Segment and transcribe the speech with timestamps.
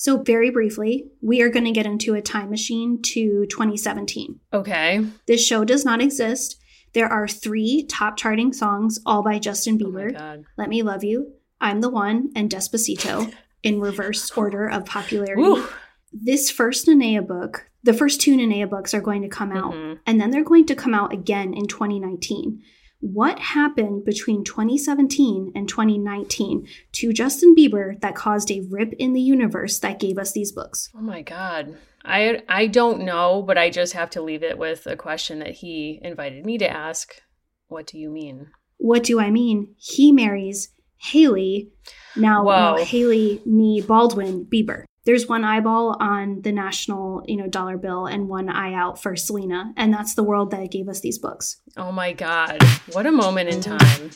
[0.00, 4.38] So, very briefly, we are going to get into a time machine to 2017.
[4.52, 5.04] Okay.
[5.26, 6.56] This show does not exist.
[6.92, 10.44] There are three top charting songs, all by Justin Oh Bieber god.
[10.56, 13.34] Let Me Love You, I'm the One, and Despacito
[13.64, 15.42] in reverse order of popularity.
[15.42, 15.66] Woo.
[16.12, 19.98] This first Nanea book, the first two Nanea books are going to come out, Mhm.
[20.06, 22.62] and then they're going to come out again in 2019.
[23.00, 29.20] What happened between 2017 and 2019 to Justin Bieber that caused a rip in the
[29.20, 30.90] universe that gave us these books?
[30.96, 31.76] Oh my god.
[32.04, 35.52] I I don't know, but I just have to leave it with a question that
[35.52, 37.22] he invited me to ask.
[37.68, 38.48] What do you mean?
[38.78, 39.74] What do I mean?
[39.76, 41.70] He marries Hailey,
[42.16, 42.76] now.
[42.78, 44.84] Hailey Nee Baldwin Bieber.
[45.08, 49.16] There's one eyeball on the national, you know, dollar bill and one eye out for
[49.16, 51.62] Selena, and that's the world that gave us these books.
[51.78, 52.62] Oh my god.
[52.92, 54.10] What a moment in time.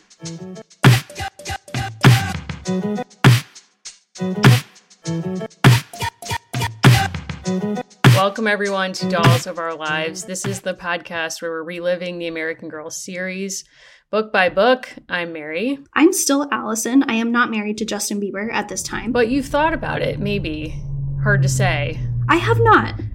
[8.14, 10.24] Welcome, everyone, to Dolls of Our Lives.
[10.24, 13.64] This is the podcast where we're reliving the American Girl series
[14.12, 14.90] book by book.
[15.08, 17.02] I'm Mary, I'm still Allison.
[17.04, 20.20] I am not married to Justin Bieber at this time, but you've thought about it,
[20.20, 20.78] maybe.
[21.22, 21.98] Hard to say.
[22.28, 23.00] I have not.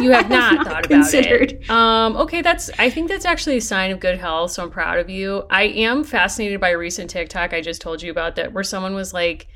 [0.00, 1.52] You have not, thought about considered.
[1.52, 1.70] it.
[1.70, 2.70] Um, okay, that's.
[2.78, 4.52] I think that's actually a sign of good health.
[4.52, 5.44] So I'm proud of you.
[5.50, 8.94] I am fascinated by a recent TikTok I just told you about that, where someone
[8.94, 9.48] was like,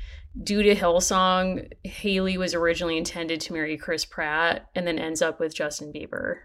[0.43, 5.39] due to Hillsong, Hailey was originally intended to marry Chris Pratt, and then ends up
[5.39, 6.41] with Justin Bieber.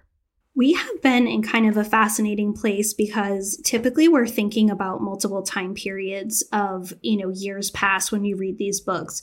[0.57, 5.43] We have been in kind of a fascinating place because typically we're thinking about multiple
[5.43, 9.23] time periods of, you know, years past when we read these books.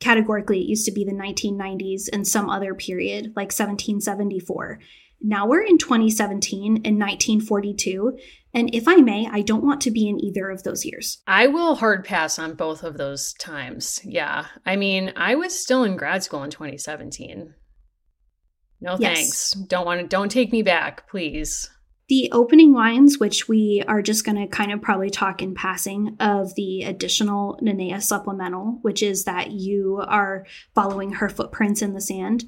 [0.00, 4.80] Categorically, it used to be the 1990s and some other period, like 1774.
[5.20, 8.18] Now we're in 2017 and 1942.
[8.52, 11.22] And if I may, I don't want to be in either of those years.
[11.28, 14.00] I will hard pass on both of those times.
[14.04, 17.54] Yeah, I mean, I was still in grad school in 2017.
[18.80, 19.16] No Yes.
[19.16, 19.50] thanks.
[19.68, 20.06] Don't want to.
[20.06, 21.70] Don't take me back, please.
[22.08, 26.16] The opening lines, which we are just going to kind of probably talk in passing,
[26.20, 32.02] of the additional Nanea supplemental, which is that you are following her footprints in the
[32.02, 32.44] sand.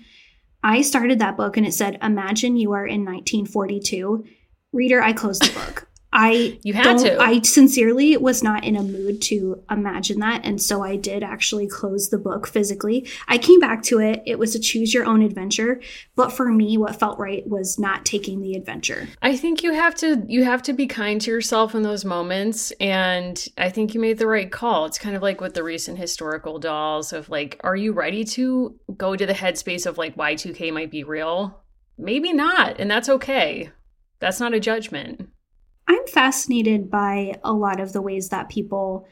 [0.63, 4.25] I started that book and it said, Imagine you are in 1942.
[4.73, 5.89] Reader, I closed the book.
[6.17, 7.21] I You had to.
[7.21, 10.41] I sincerely was not in a mood to imagine that.
[10.45, 13.07] And so I did actually close the book physically.
[13.29, 14.23] I came back to it.
[14.25, 15.81] It was a choose your own adventure.
[16.15, 19.09] But for me, what felt right was not taking the adventure.
[19.21, 22.73] I think you have to you have to be kind to yourself in those moments
[22.81, 24.87] and I think you made the right call.
[24.87, 28.75] It's kind of like with the recent historical dolls of like are you ready to
[28.97, 31.61] go to the headspace of like Y2K might be real?
[31.99, 33.71] Maybe not, and that's okay.
[34.19, 35.29] That's not a judgment.
[35.89, 39.07] I'm fascinated by a lot of the ways that people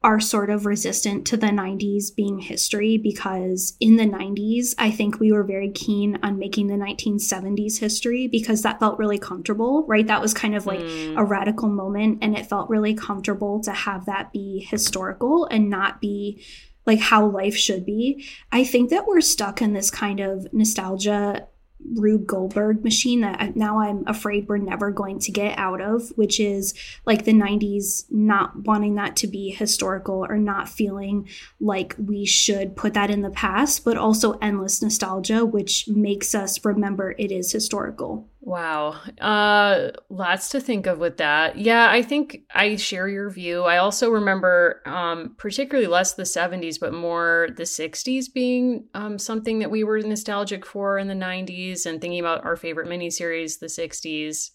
[0.00, 5.18] are sort of resistant to the 90s being history because in the 90s, I think
[5.18, 10.06] we were very keen on making the 1970s history because that felt really comfortable, right?
[10.06, 11.18] That was kind of like Mm.
[11.18, 16.00] a radical moment and it felt really comfortable to have that be historical and not
[16.00, 16.40] be
[16.86, 18.24] like how life should be.
[18.52, 21.48] I think that we're stuck in this kind of nostalgia
[21.94, 26.40] Rube Goldberg machine that now I'm afraid we're never going to get out of, which
[26.40, 26.74] is
[27.06, 31.28] like the 90s not wanting that to be historical or not feeling
[31.60, 36.64] like we should put that in the past, but also endless nostalgia, which makes us
[36.64, 38.28] remember it is historical.
[38.48, 38.92] Wow.
[39.20, 41.58] Uh lots to think of with that.
[41.58, 43.64] Yeah, I think I share your view.
[43.64, 49.58] I also remember um particularly less the 70s but more the 60s being um something
[49.58, 53.66] that we were nostalgic for in the 90s and thinking about our favorite miniseries the
[53.66, 54.52] 60s.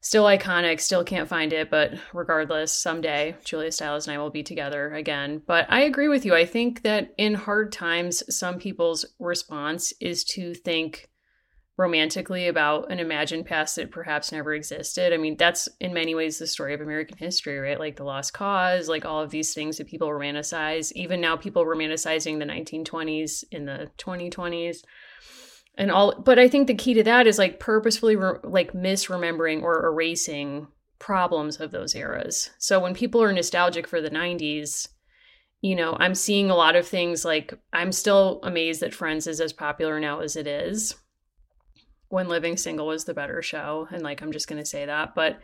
[0.00, 4.42] Still iconic, still can't find it, but regardless, someday Julia Stiles and I will be
[4.42, 5.40] together again.
[5.46, 6.34] But I agree with you.
[6.34, 11.08] I think that in hard times some people's response is to think
[11.76, 15.12] romantically about an imagined past that perhaps never existed.
[15.12, 17.78] I mean, that's in many ways the story of American history, right?
[17.78, 20.92] Like the lost cause, like all of these things that people romanticize.
[20.92, 24.78] Even now, people romanticizing the 1920s in the 2020s.
[25.76, 29.62] And all, but I think the key to that is like purposefully re- like misremembering
[29.62, 30.68] or erasing
[31.00, 32.50] problems of those eras.
[32.58, 34.86] So when people are nostalgic for the 90s,
[35.60, 39.40] you know, I'm seeing a lot of things like I'm still amazed that Friends is
[39.40, 40.94] as popular now as it is
[42.14, 43.88] when Living Single was the better show.
[43.90, 45.14] And like, I'm just going to say that.
[45.14, 45.40] But,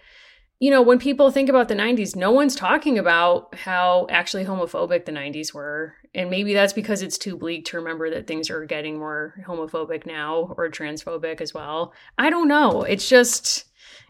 [0.61, 5.05] you know, when people think about the 90s, no one's talking about how actually homophobic
[5.05, 5.95] the 90s were.
[6.15, 10.07] And maybe that's because it's too bleak to remember that things are getting more homophobic
[10.07, 11.93] now or transphobic as well.
[12.17, 12.83] I don't know.
[12.83, 13.65] It's just.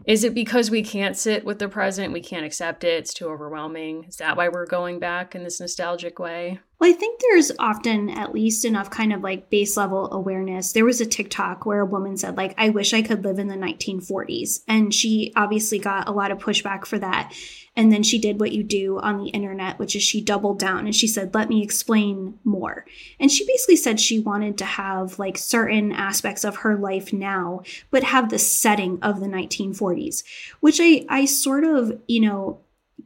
[0.05, 2.13] Is it because we can't sit with the present?
[2.13, 2.97] We can't accept it.
[2.99, 4.05] It's too overwhelming.
[4.05, 6.59] Is that why we're going back in this nostalgic way?
[6.81, 10.71] Well, I think there's often at least enough kind of like base level awareness.
[10.71, 13.49] There was a TikTok where a woman said, like, I wish I could live in
[13.49, 14.63] the 1940s.
[14.67, 17.33] And she obviously got a lot of pushback for that.
[17.75, 20.87] And then she did what you do on the internet, which is she doubled down
[20.87, 22.83] and she said, let me explain more.
[23.19, 27.61] And she basically said she wanted to have like certain aspects of her life now,
[27.91, 30.23] but have the setting of the 1940s,
[30.61, 32.61] which I, I sort of, you know,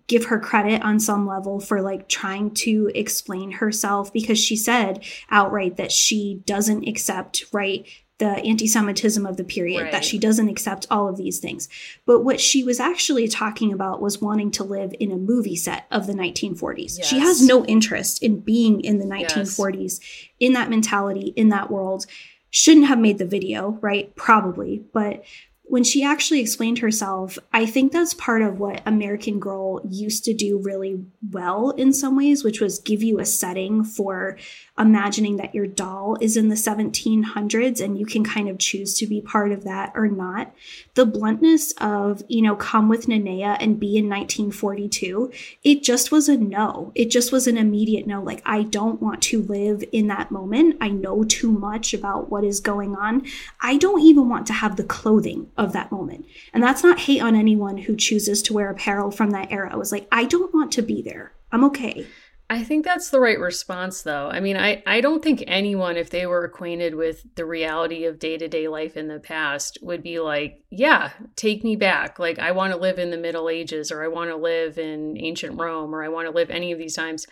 [0.07, 5.03] give her credit on some level for like trying to explain herself because she said
[5.29, 7.87] outright that she doesn't accept right
[8.17, 9.91] the anti-semitism of the period right.
[9.91, 11.67] that she doesn't accept all of these things
[12.05, 15.85] but what she was actually talking about was wanting to live in a movie set
[15.91, 17.07] of the 1940s yes.
[17.07, 19.99] she has no interest in being in the 1940s yes.
[20.39, 22.05] in that mentality in that world
[22.49, 25.23] shouldn't have made the video right probably but
[25.67, 30.33] when she actually explained herself, I think that's part of what American Girl used to
[30.33, 34.37] do really well in some ways, which was give you a setting for
[34.77, 39.07] imagining that your doll is in the 1700s and you can kind of choose to
[39.07, 40.53] be part of that or not.
[40.95, 45.31] The bluntness of, you know, come with Nanea and be in 1942,
[45.63, 46.91] it just was a no.
[46.93, 48.21] It just was an immediate no.
[48.21, 50.77] Like, I don't want to live in that moment.
[50.81, 53.25] I know too much about what is going on.
[53.61, 56.25] I don't even want to have the clothing of that moment.
[56.53, 59.71] And that's not hate on anyone who chooses to wear apparel from that era.
[59.71, 61.33] I was like, I don't want to be there.
[61.51, 62.05] I'm okay.
[62.47, 64.29] I think that's the right response, though.
[64.29, 68.19] I mean, I, I don't think anyone, if they were acquainted with the reality of
[68.19, 72.19] day to day life in the past, would be like, yeah, take me back.
[72.19, 75.17] Like, I want to live in the Middle Ages, or I want to live in
[75.17, 77.25] ancient Rome, or I want to live any of these times.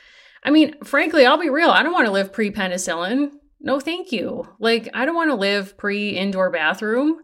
[0.43, 1.69] I mean, frankly, I'll be real.
[1.69, 3.33] I don't want to live pre penicillin.
[3.59, 4.47] No, thank you.
[4.59, 7.19] Like, I don't want to live pre indoor bathroom.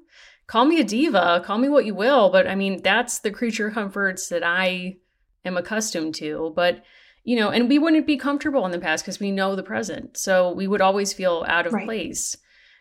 [0.49, 2.31] Call me a diva, call me what you will.
[2.31, 4.97] But I mean, that's the creature comforts that I
[5.45, 6.51] am accustomed to.
[6.55, 6.83] But
[7.23, 10.17] you know, and we wouldn't be comfortable in the past because we know the present.
[10.17, 11.85] So we would always feel out of right.
[11.85, 12.35] place.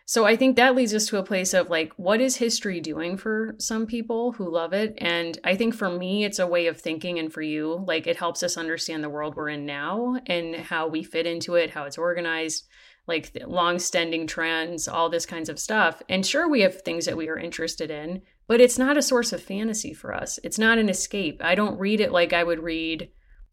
[0.05, 3.15] So I think that leads us to a place of like, what is history doing
[3.15, 4.95] for some people who love it?
[4.97, 8.17] And I think for me, it's a way of thinking, and for you, like it
[8.17, 11.83] helps us understand the world we're in now and how we fit into it, how
[11.83, 12.67] it's organized,
[13.09, 16.01] like long standing trends, all this kinds of stuff.
[16.07, 19.33] And sure, we have things that we are interested in, but it's not a source
[19.33, 20.39] of fantasy for us.
[20.43, 21.41] It's not an escape.
[21.43, 23.09] I don't read it like I would read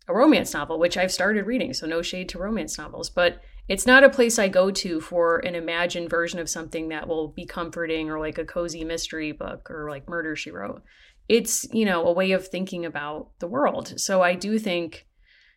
[0.09, 3.87] a romance novel, which I've started reading, so no shade to romance novels, but it's
[3.87, 7.45] not a place I go to for an imagined version of something that will be
[7.45, 10.83] comforting or like a cozy mystery book or like Murder She Wrote.
[11.29, 13.99] It's, you know, a way of thinking about the world.
[13.99, 15.09] So I do think,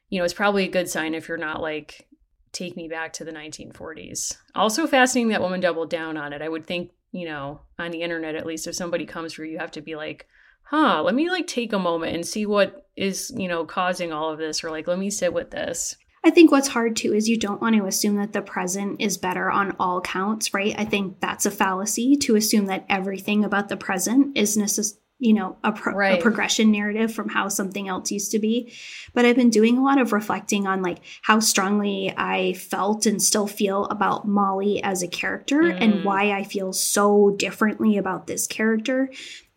[0.10, 2.08] you know, it's probably a good sign if you're not like,
[2.52, 4.38] take me back to the 1940s.
[4.56, 6.42] Also fascinating that woman doubled down on it.
[6.42, 9.54] I would think, you know, on the internet, at least if somebody comes for you,
[9.54, 10.28] you have to be like,
[10.64, 14.32] huh, let me like take a moment and see what is, you know, causing all
[14.32, 15.96] of this, or like, let me sit with this.
[16.24, 19.18] I think what's hard too is you don't want to assume that the present is
[19.18, 20.76] better on all counts, right?
[20.78, 25.34] I think that's a fallacy to assume that everything about the present is necessary you
[25.34, 26.18] know a, pro- right.
[26.18, 28.74] a, progression narrative from how something else used to be
[29.14, 33.22] but i've been doing a lot of reflecting on like how strongly i felt and
[33.22, 35.78] still feel about molly as a character mm.
[35.82, 39.10] and why i feel so differently about this character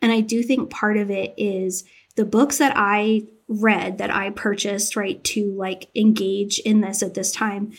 [0.03, 1.85] and I do think part of it is
[2.17, 7.15] the books that I read that I purchased, right, to like engage in this at
[7.15, 7.73] this time,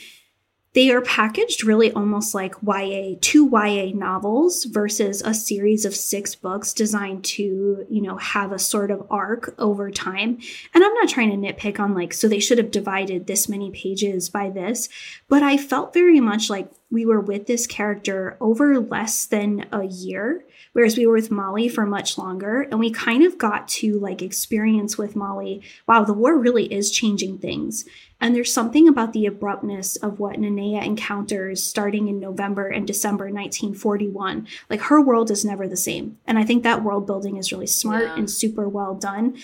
[0.74, 6.34] they are packaged really almost like YA, two YA novels versus a series of six
[6.34, 10.40] books designed to, you know, have a sort of arc over time.
[10.74, 13.70] And I'm not trying to nitpick on like, so they should have divided this many
[13.72, 14.90] pages by this,
[15.28, 19.84] but I felt very much like we were with this character over less than a
[19.84, 20.44] year
[20.74, 22.64] whereas we were with Molly for much longer.
[22.64, 25.62] And we kind of got to like experience with Molly.
[25.88, 27.86] Wow the war really is changing things
[28.24, 33.26] and there's something about the abruptness of what Nanea encounters starting in November and December
[33.26, 36.18] 1941 like her world is never the same.
[36.26, 38.16] And I think that world building is really smart yeah.
[38.16, 39.38] and super well done.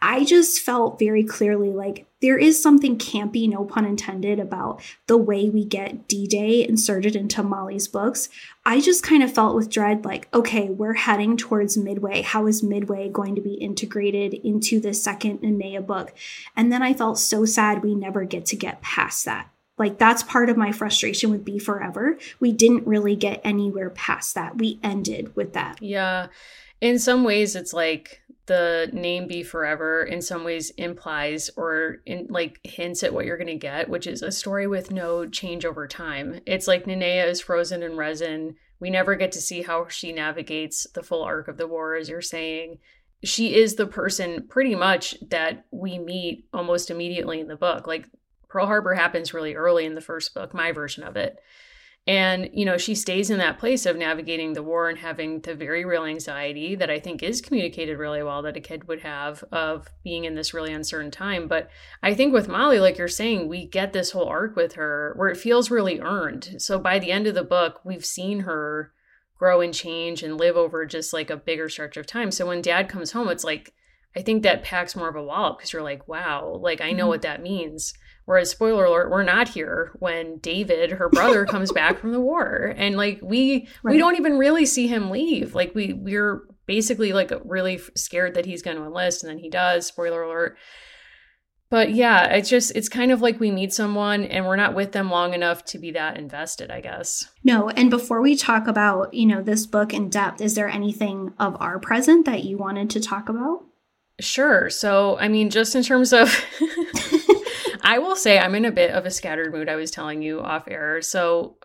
[0.00, 5.16] I just felt very clearly like there is something campy, no pun intended, about the
[5.16, 8.28] way we get D Day inserted into Molly's books.
[8.64, 12.22] I just kind of felt with dread like, okay, we're heading towards Midway.
[12.22, 16.12] How is Midway going to be integrated into the second Nanea book?
[16.54, 19.50] And then I felt so sad we never get to get past that.
[19.78, 22.18] Like, that's part of my frustration with Be Forever.
[22.38, 24.58] We didn't really get anywhere past that.
[24.58, 25.80] We ended with that.
[25.80, 26.26] Yeah.
[26.82, 32.26] In some ways, it's like the name be forever in some ways implies or in
[32.30, 35.64] like hints at what you're going to get which is a story with no change
[35.64, 36.40] over time.
[36.46, 38.56] It's like Nanea is frozen in resin.
[38.80, 42.08] We never get to see how she navigates the full arc of the war as
[42.08, 42.78] you're saying.
[43.22, 47.86] She is the person pretty much that we meet almost immediately in the book.
[47.86, 48.08] Like
[48.48, 51.38] Pearl Harbor happens really early in the first book, my version of it.
[52.06, 55.54] And, you know, she stays in that place of navigating the war and having the
[55.54, 59.44] very real anxiety that I think is communicated really well that a kid would have
[59.52, 61.46] of being in this really uncertain time.
[61.46, 61.68] But
[62.02, 65.28] I think with Molly, like you're saying, we get this whole arc with her where
[65.28, 66.56] it feels really earned.
[66.58, 68.92] So by the end of the book, we've seen her
[69.38, 72.30] grow and change and live over just like a bigger stretch of time.
[72.30, 73.74] So when dad comes home, it's like,
[74.16, 77.04] I think that packs more of a wallop because you're like, wow, like I know
[77.04, 77.08] mm-hmm.
[77.10, 77.94] what that means.
[78.30, 82.72] Whereas, spoiler alert, we're not here when David, her brother, comes back from the war,
[82.76, 83.94] and like we right.
[83.94, 85.56] we don't even really see him leave.
[85.56, 89.50] Like we we're basically like really scared that he's going to enlist, and then he
[89.50, 89.84] does.
[89.84, 90.56] Spoiler alert.
[91.70, 94.92] But yeah, it's just it's kind of like we meet someone and we're not with
[94.92, 97.28] them long enough to be that invested, I guess.
[97.42, 101.34] No, and before we talk about, you know, this book in depth, is there anything
[101.40, 103.64] of our present that you wanted to talk about?
[104.20, 104.70] Sure.
[104.70, 106.28] So, I mean, just in terms of
[107.90, 109.68] I will say I'm in a bit of a scattered mood.
[109.68, 111.02] I was telling you off air.
[111.02, 111.56] So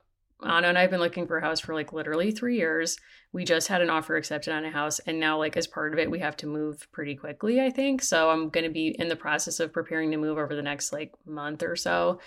[0.44, 2.98] Anna and I have been looking for a house for like literally three years.
[3.32, 6.00] We just had an offer accepted on a house, and now, like, as part of
[6.00, 8.02] it, we have to move pretty quickly, I think.
[8.02, 10.94] So, I'm going to be in the process of preparing to move over the next
[10.94, 12.20] like month or so.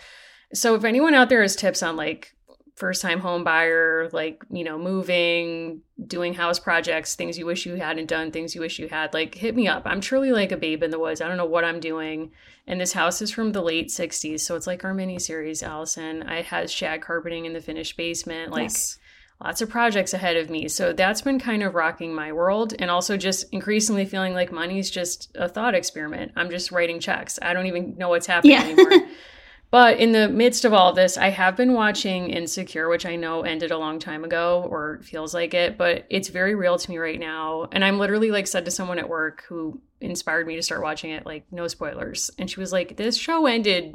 [0.53, 2.37] So, if anyone out there has tips on like
[2.79, 7.75] first time home buyer, like, you know, moving, doing house projects, things you wish you
[7.75, 9.83] hadn't done, things you wish you had, like, hit me up.
[9.85, 11.21] I'm truly like a babe in the woods.
[11.21, 12.31] I don't know what I'm doing.
[12.69, 14.41] And this house is from the late 60s.
[14.41, 16.23] So it's like our mini series, Allison.
[16.23, 18.53] I had shag carpeting in the finished basement.
[18.53, 18.99] Like, yes.
[19.41, 20.67] Lots of projects ahead of me.
[20.67, 22.75] So that's been kind of rocking my world.
[22.77, 26.33] And also just increasingly feeling like money's just a thought experiment.
[26.35, 27.39] I'm just writing checks.
[27.41, 28.65] I don't even know what's happening yeah.
[28.65, 29.07] anymore.
[29.71, 33.43] But in the midst of all this, I have been watching Insecure, which I know
[33.43, 36.97] ended a long time ago or feels like it, but it's very real to me
[36.97, 37.69] right now.
[37.71, 41.11] And I'm literally like said to someone at work who inspired me to start watching
[41.11, 42.31] it, like, no spoilers.
[42.39, 43.95] And she was like, this show ended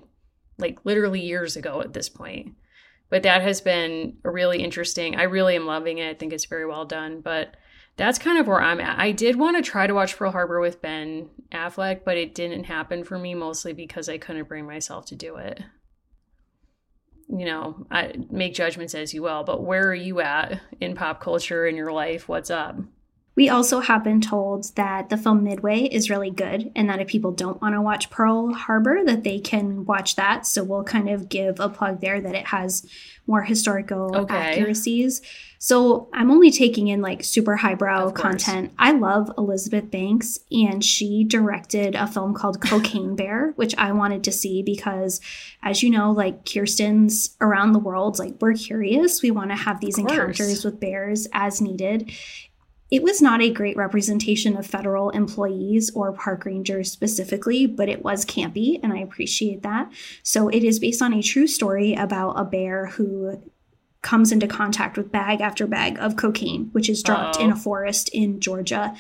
[0.60, 2.54] like literally years ago at this point.
[3.10, 5.16] But that has been a really interesting.
[5.16, 6.10] I really am loving it.
[6.10, 7.22] I think it's very well done.
[7.22, 7.56] But
[7.96, 9.00] that's kind of where I'm at.
[9.00, 12.66] I did want to try to watch Pearl Harbor with Ben Affleck, but it didn't
[12.66, 15.62] happen for me mostly because I couldn't bring myself to do it.
[17.30, 21.22] You know, I make judgments as you will, but where are you at in pop
[21.22, 22.28] culture in your life?
[22.28, 22.78] What's up?
[23.36, 27.08] We also have been told that the film Midway is really good and that if
[27.08, 30.46] people don't want to watch Pearl Harbor that they can watch that.
[30.46, 32.88] So we'll kind of give a plug there that it has
[33.28, 34.36] more historical okay.
[34.36, 35.22] accuracies.
[35.60, 38.74] So I'm only taking in like super highbrow content.
[38.78, 44.26] I love Elizabeth Banks and she directed a film called Cocaine Bear, which I wanted
[44.26, 45.22] to see because
[45.62, 49.22] as you know, like Kirsten's around the world, like we're curious.
[49.22, 52.12] We want to have these encounters with bears as needed.
[52.94, 58.04] It was not a great representation of federal employees or park rangers specifically, but it
[58.04, 59.92] was campy, and I appreciate that.
[60.22, 63.42] So it is based on a true story about a bear who
[64.04, 67.46] comes into contact with bag after bag of cocaine, which is dropped Uh-oh.
[67.46, 67.58] in a oh.
[67.58, 68.96] forest in Georgia.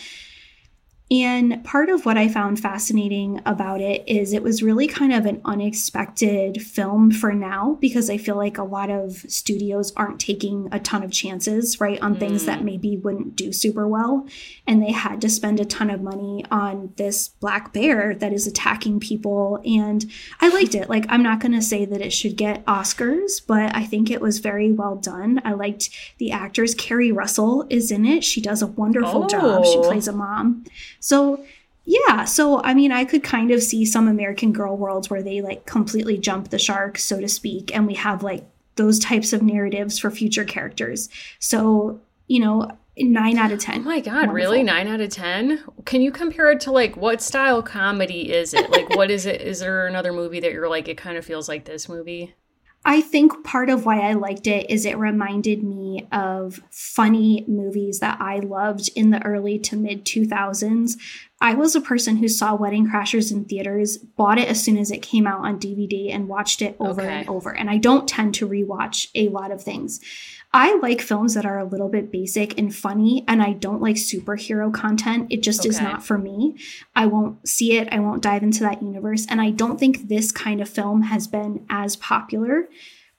[1.13, 5.27] And part of what I found fascinating about it is it was really kind of
[5.27, 10.70] an unexpected film for now because I feel like a lot of studios aren't taking
[10.72, 12.20] a ton of chances, right, on mm.
[12.20, 12.63] things that mm.
[12.63, 14.27] maybe wouldn't do super well.
[14.65, 18.48] And they had to spend a ton of money on this black bear that is
[18.48, 19.62] attacking people.
[19.63, 20.89] And I liked it.
[20.89, 24.20] Like, I'm not going to say that it should get Oscars, but I think it
[24.20, 25.43] was very well done.
[25.46, 26.74] I liked the actors.
[26.74, 28.24] Keri Russell is in it.
[28.24, 29.27] She does a wonderful oh.
[29.27, 29.63] job.
[29.63, 29.84] She oh.
[29.84, 30.65] plays a mom.
[31.03, 31.43] So,
[31.83, 35.41] yeah, so I mean, I could kind of see some American Girl worlds where they
[35.41, 38.45] like completely jump the shark, so to speak, and we have like
[38.75, 41.10] those types of narratives for future characters.
[41.39, 43.81] So, you know, nine out of 10.
[43.81, 44.33] Oh my God, Wonderful.
[44.33, 44.63] really?
[44.63, 45.62] Nine out of 10?
[45.83, 48.69] Can you compare it to like what style comedy is it?
[48.72, 49.41] Like, what is it?
[49.41, 52.33] Is there another movie that you're like, it kind of feels like this movie?
[52.86, 58.00] I think part of why I liked it is it reminded me of funny movies
[58.00, 60.98] that I loved in the early to mid 2000s.
[61.40, 64.92] I was a person who saw Wedding Crashers in theaters, bought it as soon as
[64.92, 67.20] it came out on DVD, and watched it over okay.
[67.20, 67.56] and over.
[67.56, 70.02] And I don't tend to rewatch a lot of things.
[70.53, 73.95] I like films that are a little bit basic and funny, and I don't like
[73.95, 75.27] superhero content.
[75.31, 75.69] It just okay.
[75.69, 76.55] is not for me.
[76.95, 80.31] I won't see it, I won't dive into that universe, and I don't think this
[80.31, 82.69] kind of film has been as popular.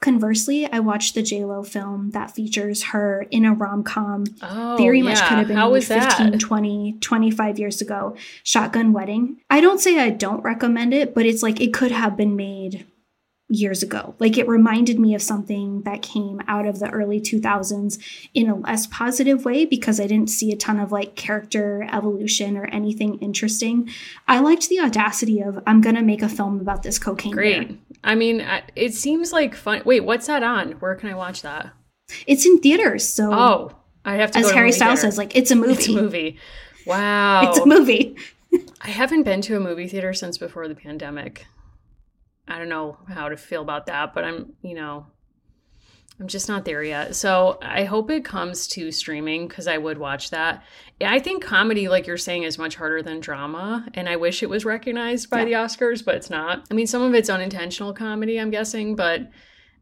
[0.01, 4.25] Conversely, I watched the J Lo film that features her in a rom com.
[4.43, 5.05] Oh, very yeah.
[5.05, 6.41] much could have been How 15, that?
[6.41, 8.15] 20, 25 years ago.
[8.43, 9.39] Shotgun Wedding.
[9.49, 12.87] I don't say I don't recommend it, but it's like it could have been made
[13.49, 14.15] years ago.
[14.19, 17.99] Like it reminded me of something that came out of the early 2000s
[18.33, 22.57] in a less positive way because I didn't see a ton of like character evolution
[22.57, 23.91] or anything interesting.
[24.27, 27.33] I liked the audacity of I'm going to make a film about this cocaine.
[27.33, 27.69] Great.
[27.69, 27.79] Bear.
[28.03, 28.47] I mean,
[28.77, 29.83] it seems like fun.
[29.85, 30.73] Wait, what's that on?
[30.73, 31.73] Where can I watch that?
[32.27, 33.07] It's in theaters.
[33.09, 33.73] So oh,
[34.05, 34.41] I have to.
[34.41, 35.73] As Harry Styles says, like it's a movie.
[35.73, 36.39] It's a movie.
[36.87, 38.17] Wow, it's a movie.
[38.83, 41.47] I haven't been to a movie theater since before the pandemic.
[42.47, 45.07] I don't know how to feel about that, but I'm, you know,
[46.21, 47.17] I'm just not there yet.
[47.17, 50.63] So I hope it comes to streaming because I would watch that.
[51.01, 53.87] I think comedy, like you're saying, is much harder than drama.
[53.95, 55.45] And I wish it was recognized by yeah.
[55.45, 56.67] the Oscars, but it's not.
[56.71, 59.29] I mean, some of it's unintentional comedy, I'm guessing, but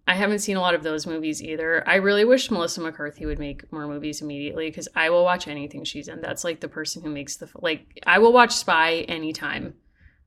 [0.09, 1.87] I haven't seen a lot of those movies either.
[1.87, 5.85] I really wish Melissa McCarthy would make more movies immediately because I will watch anything
[5.85, 6.23] she's in.
[6.23, 9.75] That's like the person who makes the, like, I will watch Spy anytime.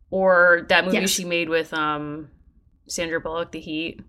[0.10, 1.10] Or that movie yes.
[1.10, 2.30] she made with um
[2.88, 4.02] Sandra Bullock, The Heat.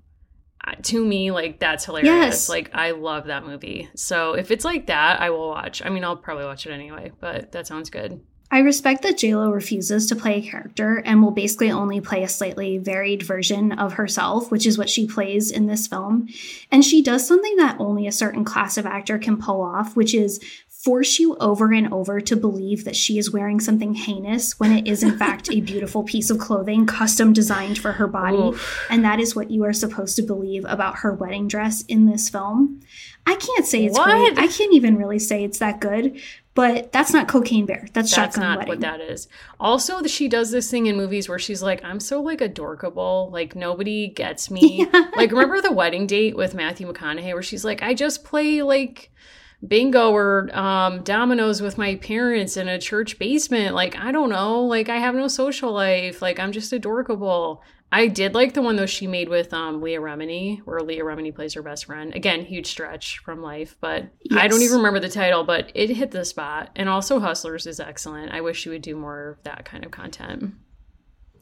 [0.83, 2.09] To me like that's hilarious.
[2.09, 2.49] Yes.
[2.49, 3.89] like i love that movie.
[3.95, 5.81] So if it's like that i will watch.
[5.85, 9.53] I mean i'll probably watch it anyway but that sounds good I respect that JLo
[9.53, 13.95] refuses to play a character and will basically only play a slightly varied version of
[13.95, 16.29] herself, which is what she plays in this film.
[16.71, 20.15] And she does something that only a certain class of actor can pull off, which
[20.15, 20.41] is
[20.87, 24.87] force you over and over to believe that she is wearing something heinous when it
[24.87, 28.87] is in fact a beautiful piece of clothing custom designed for her body Oof.
[28.89, 32.29] and that is what you are supposed to believe about her wedding dress in this
[32.29, 32.81] film
[33.27, 34.07] i can't say it's what?
[34.07, 36.21] great i can't even really say it's that good
[36.57, 38.69] but that's not cocaine bear that's, that's not wedding.
[38.69, 39.29] what that is
[39.61, 43.55] also she does this thing in movies where she's like i'm so like adorkable like
[43.55, 45.11] nobody gets me yeah.
[45.15, 49.13] like remember the wedding date with matthew mcconaughey where she's like i just play like
[49.67, 53.75] bingo or um, dominoes with my parents in a church basement.
[53.75, 54.61] Like, I don't know.
[54.61, 56.21] Like, I have no social life.
[56.21, 57.63] Like, I'm just adorable.
[57.93, 61.35] I did like the one though she made with um, Leah Remini, where Leah Remini
[61.35, 62.15] plays her best friend.
[62.15, 64.43] Again, huge stretch from life, but yes.
[64.43, 66.71] I don't even remember the title, but it hit the spot.
[66.75, 68.33] And also, Hustlers is excellent.
[68.33, 70.55] I wish she would do more of that kind of content.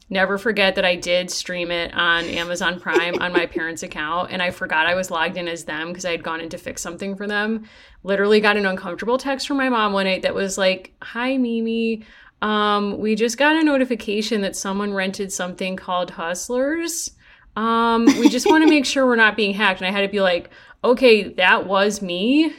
[0.07, 4.39] Never forget that I did stream it on Amazon Prime on my parents' account, and
[4.39, 6.83] I forgot I was logged in as them because I had gone in to fix
[6.83, 7.67] something for them.
[8.03, 12.05] Literally got an uncomfortable text from my mom one night that was like, "Hi, Mimi,
[12.41, 17.11] um, we just got a notification that someone rented something called Hustlers.
[17.55, 20.07] Um, we just want to make sure we're not being hacked." And I had to
[20.07, 20.49] be like,
[20.83, 22.53] "Okay, that was me."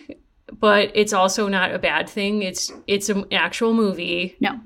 [0.58, 2.42] But it's also not a bad thing.
[2.42, 4.36] It's it's an actual movie.
[4.40, 4.60] No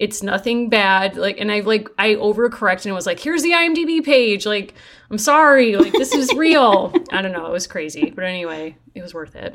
[0.00, 4.02] it's nothing bad like and i like i overcorrected and was like here's the imdb
[4.02, 4.74] page like
[5.10, 9.02] i'm sorry like this is real i don't know it was crazy but anyway it
[9.02, 9.54] was worth it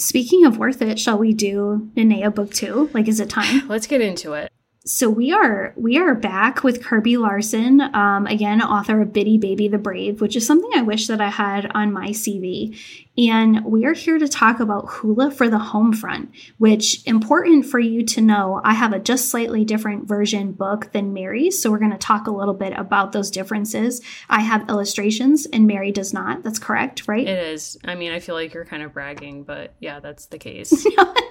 [0.00, 2.90] speaking of worth it shall we do Nanea book two?
[2.94, 3.68] Like is it time?
[3.68, 4.50] Let's get into it
[4.84, 9.68] so we are we are back with Kirby Larson, um, again author of Bitty Baby
[9.68, 12.78] the Brave, which is something I wish that I had on my CV.
[13.18, 17.78] And we are here to talk about Hula for the Home Front, which important for
[17.78, 18.62] you to know.
[18.64, 22.26] I have a just slightly different version book than Mary's, so we're going to talk
[22.26, 24.00] a little bit about those differences.
[24.30, 26.42] I have illustrations, and Mary does not.
[26.42, 27.28] That's correct, right?
[27.28, 27.76] It is.
[27.84, 30.86] I mean, I feel like you're kind of bragging, but yeah, that's the case.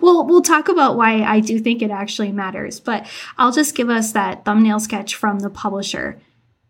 [0.00, 3.06] well, we'll talk about why I do think it actually matters, but
[3.38, 6.20] I'll just give us that thumbnail sketch from the publisher.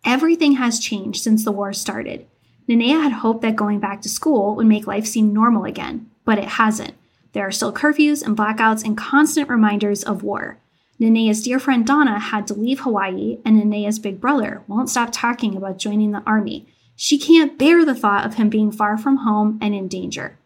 [0.04, 2.26] Everything has changed since the war started.
[2.68, 6.38] Nanea had hoped that going back to school would make life seem normal again, but
[6.38, 6.94] it hasn't.
[7.32, 10.58] There are still curfews and blackouts and constant reminders of war.
[11.00, 15.56] Nanea's dear friend Donna had to leave Hawaii, and Nanea's big brother won't stop talking
[15.56, 16.66] about joining the army.
[16.94, 20.38] She can't bear the thought of him being far from home and in danger.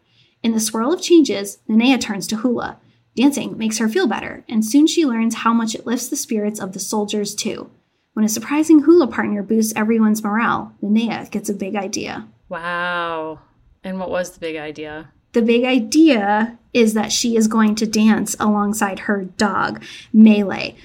[0.45, 2.77] In the swirl of changes, Nanea turns to hula.
[3.15, 6.59] Dancing makes her feel better, and soon she learns how much it lifts the spirits
[6.59, 7.71] of the soldiers, too.
[8.13, 12.27] When a surprising hula partner boosts everyone's morale, Nanea gets a big idea.
[12.47, 13.39] Wow.
[13.83, 15.09] And what was the big idea?
[15.31, 20.75] The big idea is that she is going to dance alongside her dog, Mele.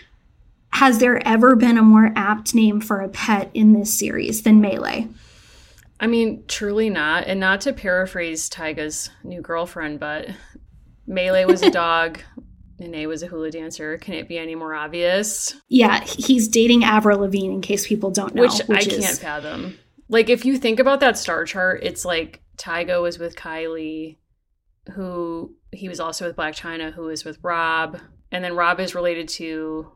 [0.71, 4.63] Has there ever been a more apt name for a pet in this series than
[4.63, 5.11] Mele?
[6.01, 7.27] I mean, truly not.
[7.27, 10.29] And not to paraphrase Tyga's new girlfriend, but
[11.07, 12.21] Mele was a dog.
[12.81, 13.99] Nanea was a hula dancer.
[13.99, 15.55] Can it be any more obvious?
[15.69, 18.43] Yeah, he's dating Avril Lavigne in case people don't know.
[18.43, 19.05] Which, which I is...
[19.05, 19.79] can't fathom.
[20.09, 24.17] Like, if you think about that star chart, it's like Tyga was with Kylie,
[24.95, 28.01] who he was also with Blac Chyna, who was with Rob.
[28.33, 29.93] And then Rob is related to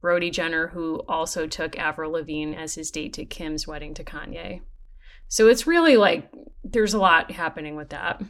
[0.00, 4.62] Brody Jenner, who also took Avril Lavigne as his date to Kim's wedding to Kanye.
[5.30, 6.30] So it's really like
[6.64, 8.20] there's a lot happening with that.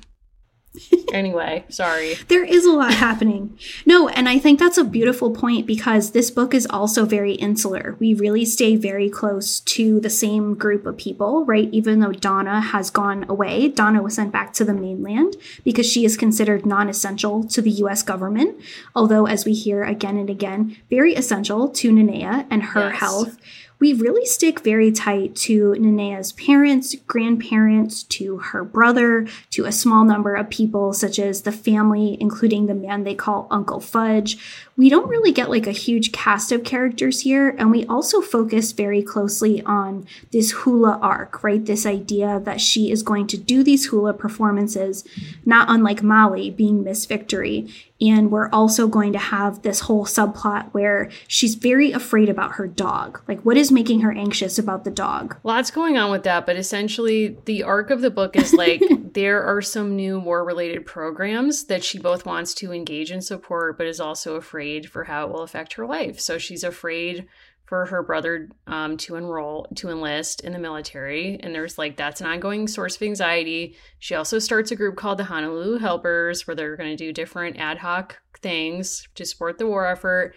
[1.12, 2.14] anyway, sorry.
[2.28, 3.58] There is a lot happening.
[3.86, 7.96] No, and I think that's a beautiful point because this book is also very insular.
[7.98, 11.68] We really stay very close to the same group of people, right?
[11.72, 16.04] Even though Donna has gone away, Donna was sent back to the mainland because she
[16.04, 18.60] is considered non essential to the US government,
[18.94, 23.00] although, as we hear again and again, very essential to Nanea and her yes.
[23.00, 23.36] health
[23.80, 30.04] we really stick very tight to Nanea's parents, grandparents, to her brother, to a small
[30.04, 34.38] number of people, such as the family, including the man they call Uncle Fudge.
[34.80, 38.72] We don't really get like a huge cast of characters here, and we also focus
[38.72, 41.62] very closely on this hula arc, right?
[41.62, 45.04] This idea that she is going to do these hula performances,
[45.44, 47.68] not unlike Molly being Miss Victory,
[48.00, 52.66] and we're also going to have this whole subplot where she's very afraid about her
[52.66, 53.20] dog.
[53.28, 55.36] Like, what is making her anxious about the dog?
[55.44, 59.42] Lots going on with that, but essentially, the arc of the book is like there
[59.42, 63.86] are some new war related programs that she both wants to engage and support, but
[63.86, 66.20] is also afraid for how it will affect her life.
[66.20, 67.26] So she's afraid
[67.70, 71.38] for her brother um, to enroll to enlist in the military.
[71.40, 73.76] And there's like that's an ongoing source of anxiety.
[74.00, 77.58] She also starts a group called the honolulu helpers where they're going to do different
[77.58, 80.34] ad hoc things to support the war effort.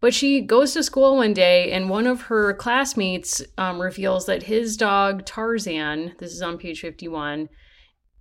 [0.00, 4.42] But she goes to school one day and one of her classmates um, reveals that
[4.42, 7.48] his dog tarzan this is on page 51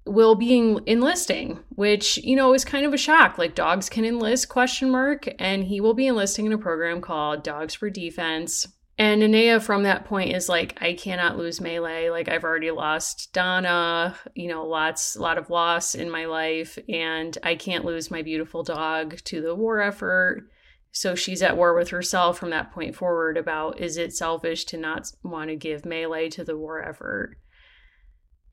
[0.05, 4.49] will be enlisting which you know is kind of a shock like dogs can enlist
[4.49, 8.67] question mark and he will be enlisting in a program called dogs for defense
[9.01, 12.11] and Nanea from that point is like, I cannot lose mele.
[12.11, 16.77] Like I've already lost Donna, you know, lots, a lot of loss in my life,
[16.87, 20.47] and I can't lose my beautiful dog to the war effort.
[20.91, 24.77] So she's at war with herself from that point forward about is it selfish to
[24.77, 27.37] not want to give mele to the war effort?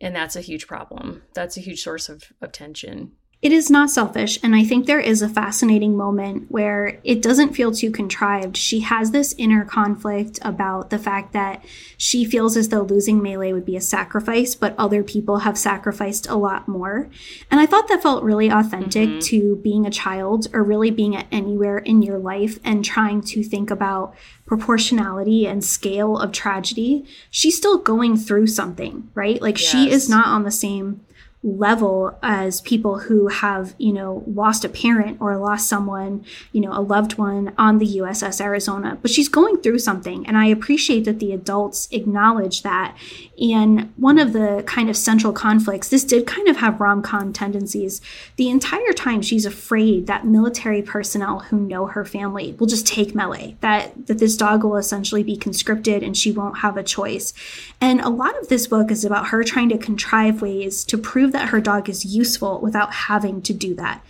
[0.01, 1.23] And that's a huge problem.
[1.35, 3.13] That's a huge source of, of tension.
[3.40, 7.55] It is not selfish, and I think there is a fascinating moment where it doesn't
[7.55, 8.57] feel too contrived.
[8.57, 11.64] She has this inner conflict about the fact that
[11.96, 16.29] she feels as though losing Mele would be a sacrifice, but other people have sacrificed
[16.29, 17.09] a lot more.
[17.48, 19.18] And I thought that felt really authentic mm-hmm.
[19.20, 23.44] to being a child or really being at anywhere in your life and trying to
[23.44, 27.05] think about proportionality and scale of tragedy.
[27.31, 29.40] She's still going through something, right?
[29.40, 29.70] Like yes.
[29.70, 31.05] she is not on the same
[31.42, 36.72] level as people who have, you know, lost a parent or lost someone, you know,
[36.72, 38.98] a loved one on the USS Arizona.
[39.01, 40.27] But she's going through something.
[40.27, 42.96] And I appreciate that the adults acknowledge that.
[43.40, 47.33] And one of the kind of central conflicts, this did kind of have rom com
[47.33, 48.01] tendencies.
[48.35, 53.14] The entire time she's afraid that military personnel who know her family will just take
[53.14, 57.33] Mele, that, that this dog will essentially be conscripted and she won't have a choice.
[57.81, 61.28] And a lot of this book is about her trying to contrive ways to prove
[61.31, 64.05] that her dog is useful without having to do that.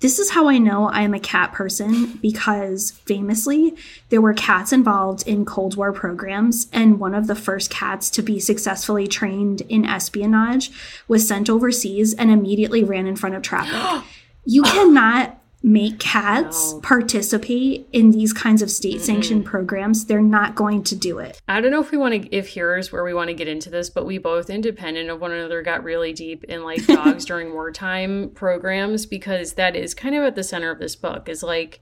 [0.00, 3.74] This is how I know I am a cat person because famously,
[4.10, 8.22] there were cats involved in Cold War programs, and one of the first cats to
[8.22, 10.70] be successfully trained in espionage
[11.08, 14.04] was sent overseas and immediately ran in front of traffic.
[14.44, 16.80] you cannot make cats no.
[16.80, 21.40] participate in these kinds of state sanctioned mm programs they're not going to do it
[21.48, 23.70] i don't know if we want to if here's where we want to get into
[23.70, 27.52] this but we both independent of one another got really deep in like dogs during
[27.52, 31.80] wartime programs because that is kind of at the center of this book is like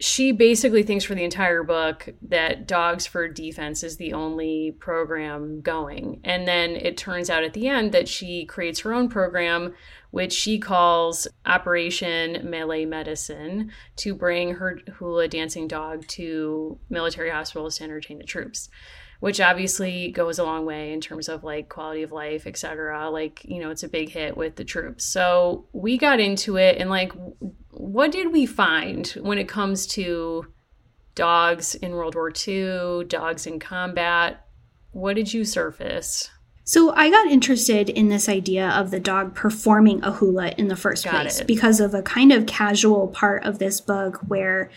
[0.00, 5.60] she basically thinks for the entire book that Dogs for Defense is the only program
[5.60, 6.20] going.
[6.24, 9.72] And then it turns out at the end that she creates her own program
[10.14, 17.78] which she calls Operation Mele Medicine, to bring her hula dancing dog to military hospitals
[17.78, 18.68] to entertain the troops
[19.20, 23.08] which obviously goes a long way in terms of like quality of life, etc.
[23.08, 25.04] Like, you know, it's a big hit with the troops.
[25.04, 27.10] So we got into it and like
[27.70, 30.44] what did we find when it comes to
[31.14, 34.46] dogs in World War II, dogs in combat?
[34.90, 36.28] What did you surface?
[36.64, 40.76] So I got interested in this idea of the dog performing a hula in the
[40.76, 41.46] first got place it.
[41.46, 44.70] because of a kind of casual part of this book where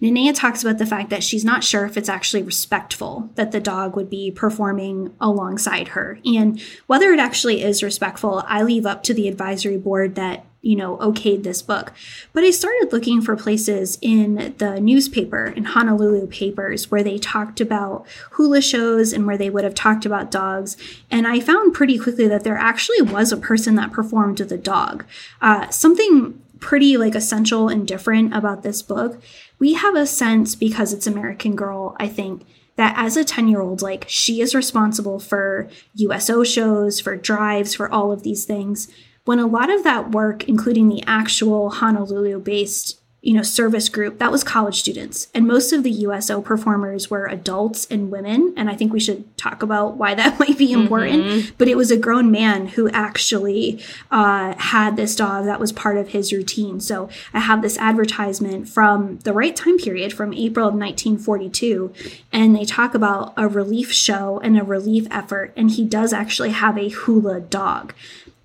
[0.00, 3.60] Nanea talks about the fact that she's not sure if it's actually respectful that the
[3.60, 6.18] dog would be performing alongside her.
[6.24, 10.76] And whether it actually is respectful, I leave up to the advisory board that you
[10.76, 11.92] know, okayed this book.
[12.32, 17.60] But I started looking for places in the newspaper, in Honolulu papers, where they talked
[17.60, 20.76] about hula shows and where they would have talked about dogs.
[21.10, 24.56] And I found pretty quickly that there actually was a person that performed with the
[24.58, 25.04] dog.
[25.40, 29.20] Uh, something pretty like essential and different about this book.
[29.58, 32.46] We have a sense because it's American Girl, I think,
[32.76, 37.74] that as a 10 year old, like she is responsible for USO shows, for drives,
[37.74, 38.88] for all of these things
[39.24, 44.18] when a lot of that work, including the actual Honolulu based you know service group
[44.18, 45.28] that was college students.
[45.32, 48.52] And most of the uso performers were adults and women.
[48.56, 51.24] And i think we should talk about why that might be important.
[51.24, 51.54] Mm-hmm.
[51.56, 55.96] but it was a grown man who actually uh, had this dog that was part
[55.96, 56.80] of his routine.
[56.80, 61.92] So i have this advertisement from the right time period from april of 1942
[62.32, 65.52] and they talk about a relief show and a relief effort.
[65.56, 67.94] And he does actually have a hula dog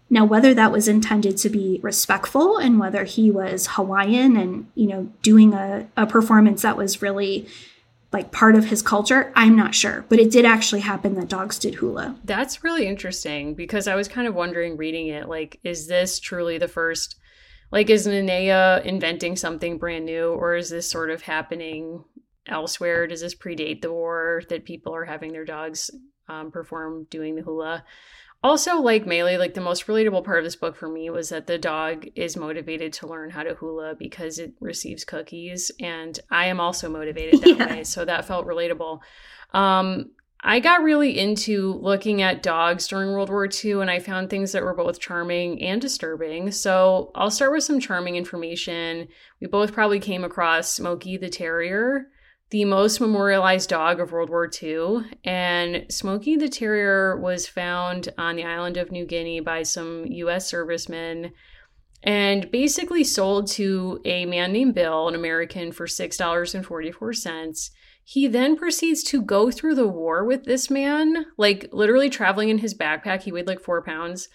[0.09, 4.87] now, whether that was intended to be respectful and whether he was Hawaiian and, you
[4.87, 7.47] know, doing a, a performance that was really
[8.13, 10.05] like part of his culture, I'm not sure.
[10.07, 12.17] But it did actually happen that dogs did hula.
[12.23, 16.57] That's really interesting because I was kind of wondering reading it, like, is this truly
[16.57, 17.17] the first?
[17.69, 22.05] Like, is Nanea inventing something brand new, or is this sort of happening
[22.47, 23.07] elsewhere?
[23.07, 25.91] Does this predate the war that people are having their dogs
[26.29, 27.83] um, perform doing the hula?
[28.43, 31.47] Also, like Mele, like the most relatable part of this book for me was that
[31.47, 36.45] the dog is motivated to learn how to hula because it receives cookies, and I
[36.45, 37.75] am also motivated that yeah.
[37.77, 37.83] way.
[37.83, 38.99] So that felt relatable.
[39.53, 40.11] Um,
[40.43, 44.51] I got really into looking at dogs during World War II, and I found things
[44.51, 46.51] that were both charming and disturbing.
[46.51, 49.07] So I'll start with some charming information.
[49.41, 52.09] We both probably came across Smoky the Terrier
[52.49, 55.05] the most memorialized dog of World War II.
[55.23, 60.47] And Smoky the Terrier was found on the island of New Guinea by some US
[60.47, 61.33] servicemen
[62.03, 67.69] and basically sold to a man named Bill, an American, for $6.44.
[68.03, 72.59] He then proceeds to go through the war with this man, like literally traveling in
[72.59, 73.23] his backpack.
[73.23, 74.29] He weighed like four pounds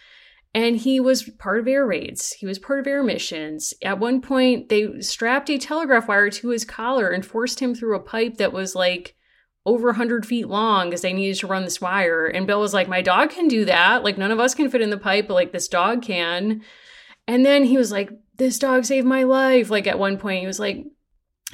[0.55, 2.33] and he was part of air raids.
[2.33, 3.73] He was part of air missions.
[3.83, 7.97] At one point, they strapped a telegraph wire to his collar and forced him through
[7.97, 9.17] a pipe that was like
[9.65, 12.27] over 100 feet long because they needed to run this wire.
[12.27, 14.05] And Bill was like, My dog can do that.
[14.05, 16.63] Like, none of us can fit in the pipe, but like, this dog can.
[17.27, 19.71] And then he was like, This dog saved my life.
[19.71, 20.85] Like, at one point, he was like,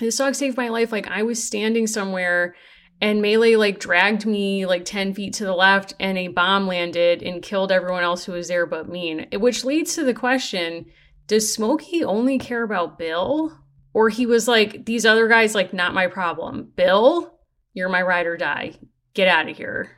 [0.01, 0.91] This dog saved my life.
[0.91, 2.57] Like, I was standing somewhere
[3.01, 7.23] and melee like dragged me like 10 feet to the left and a bomb landed
[7.23, 9.27] and killed everyone else who was there but me.
[9.35, 10.87] Which leads to the question
[11.27, 13.57] does smoky only care about bill?
[13.93, 16.73] Or he was like these other guys like not my problem.
[16.75, 17.39] Bill
[17.75, 18.75] you're my ride or die.
[19.15, 19.91] Get out of here.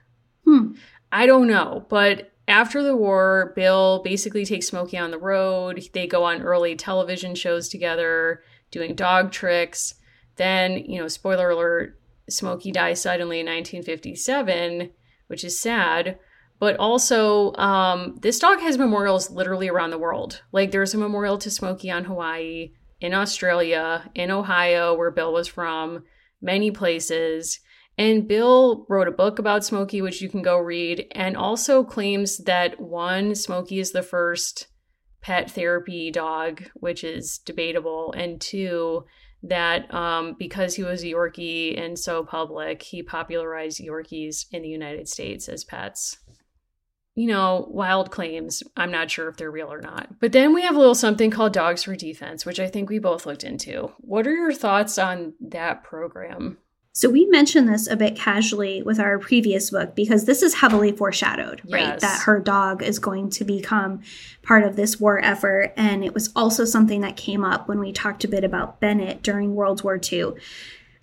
[0.44, 0.72] Hmm.
[1.12, 1.86] i don't know.
[1.88, 5.82] But after the war bill basically takes smoky on the road.
[5.94, 9.94] They go on early television shows together doing dog tricks.
[10.36, 11.99] Then you know spoiler alert
[12.30, 14.90] Smoky dies suddenly in 1957,
[15.26, 16.18] which is sad.
[16.58, 20.42] But also, um, this dog has memorials literally around the world.
[20.52, 25.48] Like, there's a memorial to Smoky on Hawaii, in Australia, in Ohio, where Bill was
[25.48, 26.04] from,
[26.42, 27.60] many places.
[27.96, 32.38] And Bill wrote a book about Smoky, which you can go read, and also claims
[32.38, 34.68] that one, Smoky is the first
[35.22, 39.04] pet therapy dog, which is debatable, and two,
[39.42, 44.68] that um, because he was a Yorkie and so public, he popularized Yorkies in the
[44.68, 46.18] United States as pets.
[47.14, 48.62] You know, wild claims.
[48.76, 50.20] I'm not sure if they're real or not.
[50.20, 52.98] But then we have a little something called Dogs for Defense, which I think we
[52.98, 53.92] both looked into.
[53.98, 56.58] What are your thoughts on that program?
[56.92, 60.90] So we mentioned this a bit casually with our previous book because this is heavily
[60.90, 61.72] foreshadowed, yes.
[61.72, 62.00] right?
[62.00, 64.00] That her dog is going to become
[64.42, 65.72] part of this war effort.
[65.76, 69.22] And it was also something that came up when we talked a bit about Bennett
[69.22, 70.32] during World War II.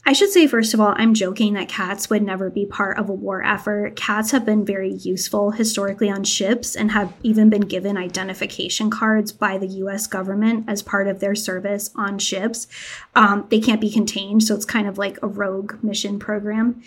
[0.07, 3.09] I should say, first of all, I'm joking that cats would never be part of
[3.09, 3.97] a war effort.
[3.97, 9.33] Cats have been very useful historically on ships and have even been given identification cards
[9.33, 12.67] by the US government as part of their service on ships.
[13.15, 16.81] Um, they can't be contained, so it's kind of like a rogue mission program.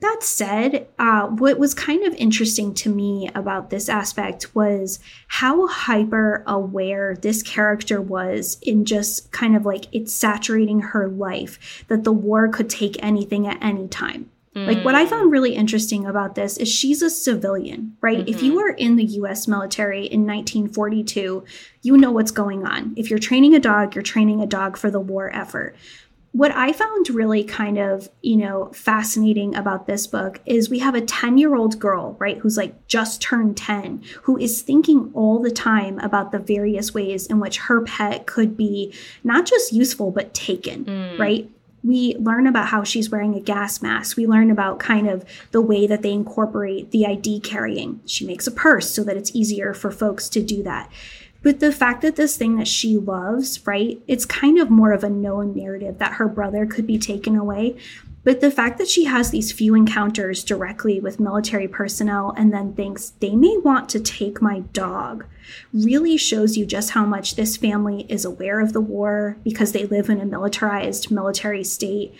[0.00, 5.66] That said, uh, what was kind of interesting to me about this aspect was how
[5.66, 12.04] hyper aware this character was in just kind of like it's saturating her life, that
[12.04, 14.30] the war could take anything at any time.
[14.66, 15.08] Like, what I mm.
[15.08, 18.18] found really interesting about this is she's a civilian, right?
[18.18, 18.28] Mm-hmm.
[18.28, 18.60] If you mm-hmm.
[18.60, 21.44] were in the US military in 1942,
[21.82, 22.94] you know what's going on.
[22.96, 25.76] If you're training a dog, you're training a dog for the war effort
[26.32, 30.94] what I found really kind of, you know, fascinating about this book is we have
[30.94, 35.40] a 10 year old girl, right, who's like just turned 10, who is thinking all
[35.40, 40.10] the time about the various ways in which her pet could be not just useful,
[40.10, 41.18] but taken, mm.
[41.18, 41.50] right?
[41.82, 44.16] We learn about how she's wearing a gas mask.
[44.16, 48.00] We learn about kind of the way that they incorporate the ID carrying.
[48.04, 50.90] She makes a purse so that it's easier for folks to do that.
[51.42, 55.04] But the fact that this thing that she loves, right, it's kind of more of
[55.04, 57.76] a known narrative that her brother could be taken away.
[58.24, 62.74] But the fact that she has these few encounters directly with military personnel and then
[62.74, 65.24] thinks they may want to take my dog
[65.72, 69.86] really shows you just how much this family is aware of the war because they
[69.86, 72.14] live in a militarized military state.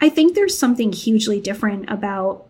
[0.00, 2.46] I think there's something hugely different about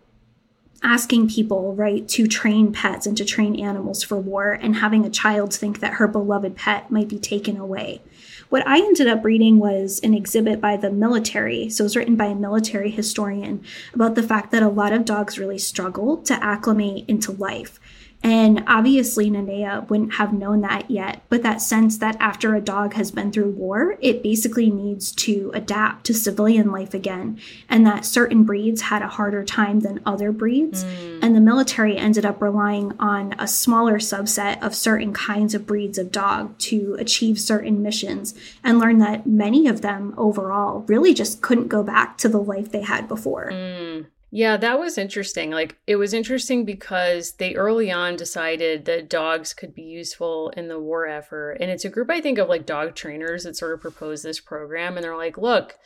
[0.82, 5.10] asking people, right, to train pets and to train animals for war and having a
[5.10, 8.02] child think that her beloved pet might be taken away.
[8.48, 11.70] What I ended up reading was an exhibit by the military.
[11.70, 13.64] So it was written by a military historian
[13.94, 17.80] about the fact that a lot of dogs really struggle to acclimate into life.
[18.22, 22.94] And obviously, Nanea wouldn't have known that yet, but that sense that after a dog
[22.94, 28.04] has been through war, it basically needs to adapt to civilian life again, and that
[28.04, 30.84] certain breeds had a harder time than other breeds.
[30.84, 31.18] Mm.
[31.22, 35.98] And the military ended up relying on a smaller subset of certain kinds of breeds
[35.98, 41.42] of dog to achieve certain missions, and learned that many of them overall really just
[41.42, 43.50] couldn't go back to the life they had before.
[43.50, 44.06] Mm.
[44.34, 45.50] Yeah, that was interesting.
[45.50, 50.68] Like, it was interesting because they early on decided that dogs could be useful in
[50.68, 51.58] the war effort.
[51.60, 54.40] And it's a group, I think, of like dog trainers that sort of proposed this
[54.40, 54.96] program.
[54.96, 55.76] And they're like, look,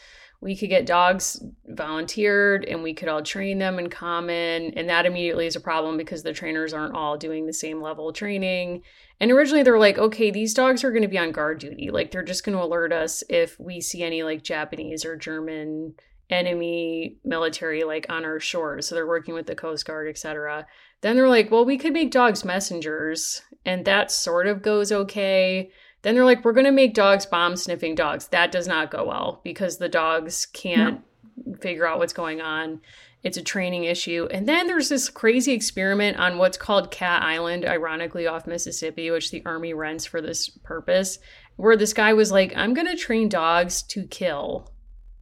[0.41, 4.75] we could get dogs volunteered and we could all train them in common.
[4.75, 8.11] And that immediately is a problem because the trainers aren't all doing the same level
[8.11, 8.83] of training.
[9.19, 11.91] And originally they were like, okay, these dogs are going to be on guard duty.
[11.91, 15.95] Like, they're just going to alert us if we see any like Japanese or German
[16.31, 18.87] enemy military like on our shores.
[18.87, 20.67] So they're working with the coast guard etc
[21.01, 25.71] then they're like well we could make dogs messengers and that sort of goes okay.
[26.03, 28.29] Then they're like we're going to make dogs bomb sniffing dogs.
[28.29, 31.03] That does not go well because the dogs can't
[31.45, 31.55] no.
[31.57, 32.81] figure out what's going on.
[33.23, 34.29] It's a training issue.
[34.31, 39.31] And then there's this crazy experiment on what's called cat island ironically off mississippi which
[39.31, 41.19] the army rents for this purpose
[41.57, 44.71] where this guy was like i'm going to train dogs to kill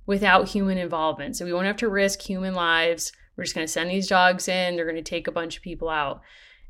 [0.07, 1.37] without human involvement.
[1.37, 3.13] So we won't have to risk human lives.
[3.37, 4.77] We're just going to send these dogs in.
[4.77, 6.21] They're going to take a bunch of people out.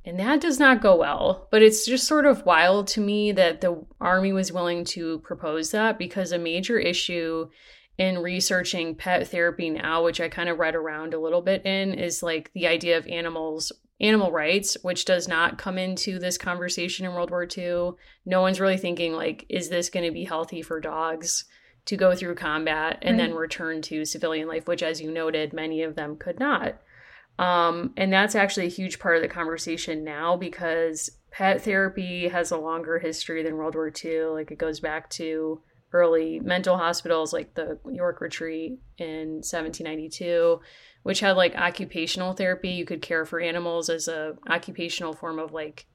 [0.04, 1.48] And that does not go well.
[1.50, 5.70] But it's just sort of wild to me that the Army was willing to propose
[5.70, 7.48] that because a major issue
[7.96, 11.94] in researching pet therapy now, which I kind of read around a little bit in,
[11.94, 17.06] is like the idea of animals animal rights, which does not come into this conversation
[17.06, 17.92] in World War II.
[18.26, 21.44] No one's really thinking like, is this going to be healthy for dogs?
[21.86, 23.28] To go through combat and right.
[23.28, 26.80] then return to civilian life, which, as you noted, many of them could not.
[27.38, 32.50] Um, and that's actually a huge part of the conversation now because pet therapy has
[32.50, 34.26] a longer history than World War II.
[34.26, 35.60] Like it goes back to
[35.92, 40.60] early mental hospitals like the York Retreat in 1792,
[41.02, 42.70] which had like occupational therapy.
[42.70, 45.86] You could care for animals as a occupational form of like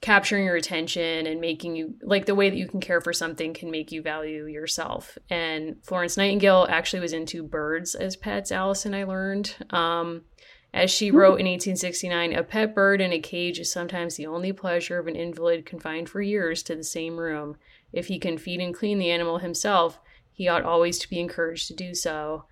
[0.00, 3.52] capturing your attention and making you like the way that you can care for something
[3.52, 5.18] can make you value yourself.
[5.28, 9.54] And Florence Nightingale actually was into birds as pets, Allison, I learned.
[9.70, 10.22] Um,
[10.72, 14.52] as she wrote in 1869, a pet bird in a cage is sometimes the only
[14.52, 17.56] pleasure of an invalid confined for years to the same room.
[17.92, 20.00] If he can feed and clean the animal himself,
[20.32, 22.44] he ought always to be encouraged to do so.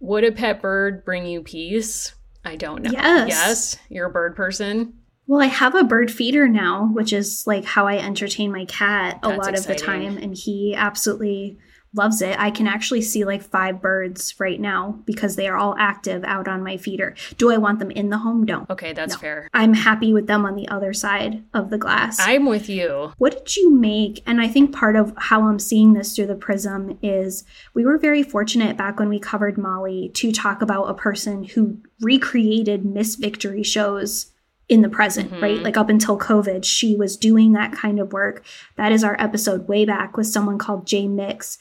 [0.00, 2.14] Would a pet bird bring you peace?
[2.44, 2.92] I don't know.
[2.92, 3.28] Yes.
[3.28, 5.00] Yes, you're a bird person.
[5.26, 9.18] Well, I have a bird feeder now, which is like how I entertain my cat
[9.22, 9.72] a That's lot exciting.
[9.72, 10.18] of the time.
[10.18, 11.58] And he absolutely
[11.96, 12.38] loves it.
[12.38, 16.46] I can actually see like five birds right now because they are all active out
[16.46, 17.16] on my feeder.
[17.38, 18.44] Do I want them in the home?
[18.44, 18.66] No.
[18.68, 19.18] Okay, that's no.
[19.18, 19.48] fair.
[19.54, 22.18] I'm happy with them on the other side of the glass.
[22.20, 23.12] I'm with you.
[23.18, 24.22] What did you make?
[24.26, 27.98] And I think part of how I'm seeing this through the prism is we were
[27.98, 33.14] very fortunate back when we covered Molly to talk about a person who recreated Miss
[33.14, 34.32] Victory shows
[34.68, 35.42] in the present, mm-hmm.
[35.42, 35.62] right?
[35.62, 38.44] Like up until COVID, she was doing that kind of work.
[38.76, 41.58] That is our episode way back with someone called Jay Mix.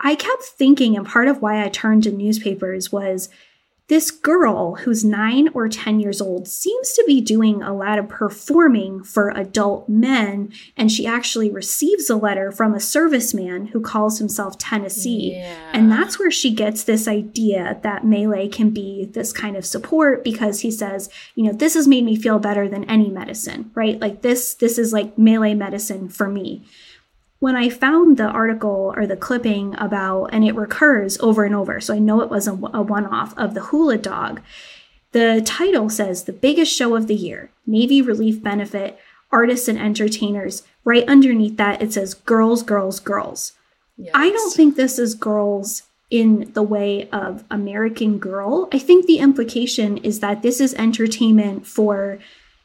[0.00, 3.28] I kept thinking, and part of why I turned to newspapers was
[3.88, 8.08] this girl who's nine or 10 years old seems to be doing a lot of
[8.08, 10.52] performing for adult men.
[10.76, 15.34] And she actually receives a letter from a serviceman who calls himself Tennessee.
[15.36, 15.70] Yeah.
[15.72, 20.24] And that's where she gets this idea that Mele can be this kind of support
[20.24, 24.00] because he says, you know, this has made me feel better than any medicine, right?
[24.00, 26.66] Like this, this is like Mele medicine for me
[27.38, 31.80] when I found the article or the clipping about, and it recurs over and over,
[31.80, 34.40] so I know it was a, a one off of the hula dog,
[35.12, 38.98] the title says the biggest show of the year, Navy Relief Benefit,
[39.30, 40.62] Artists and Entertainers.
[40.84, 43.52] Right underneath that, it says girls, girls, girls.
[43.96, 44.12] Yes.
[44.14, 48.68] I don't think this is girls in the way of American Girl.
[48.72, 52.18] I think the implication is that this is entertainment for,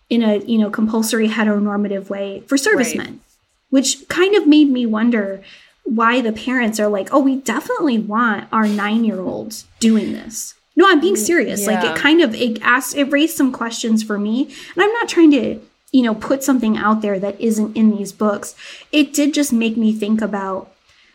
[0.09, 3.07] in a you know compulsory heteronormative way for servicemen.
[3.07, 3.30] Right
[3.72, 5.41] which kind of made me wonder
[5.84, 10.53] why the parents are like, oh, we definitely want our nine year old doing this.
[10.76, 11.63] No, I'm being mm, serious.
[11.63, 11.82] Yeah.
[11.82, 14.43] Like it kind of it asked it raised some questions for me.
[14.43, 15.59] And I'm not trying to,
[15.91, 18.55] you know, put something out there that isn't in these books.
[18.91, 20.72] It did just make me think about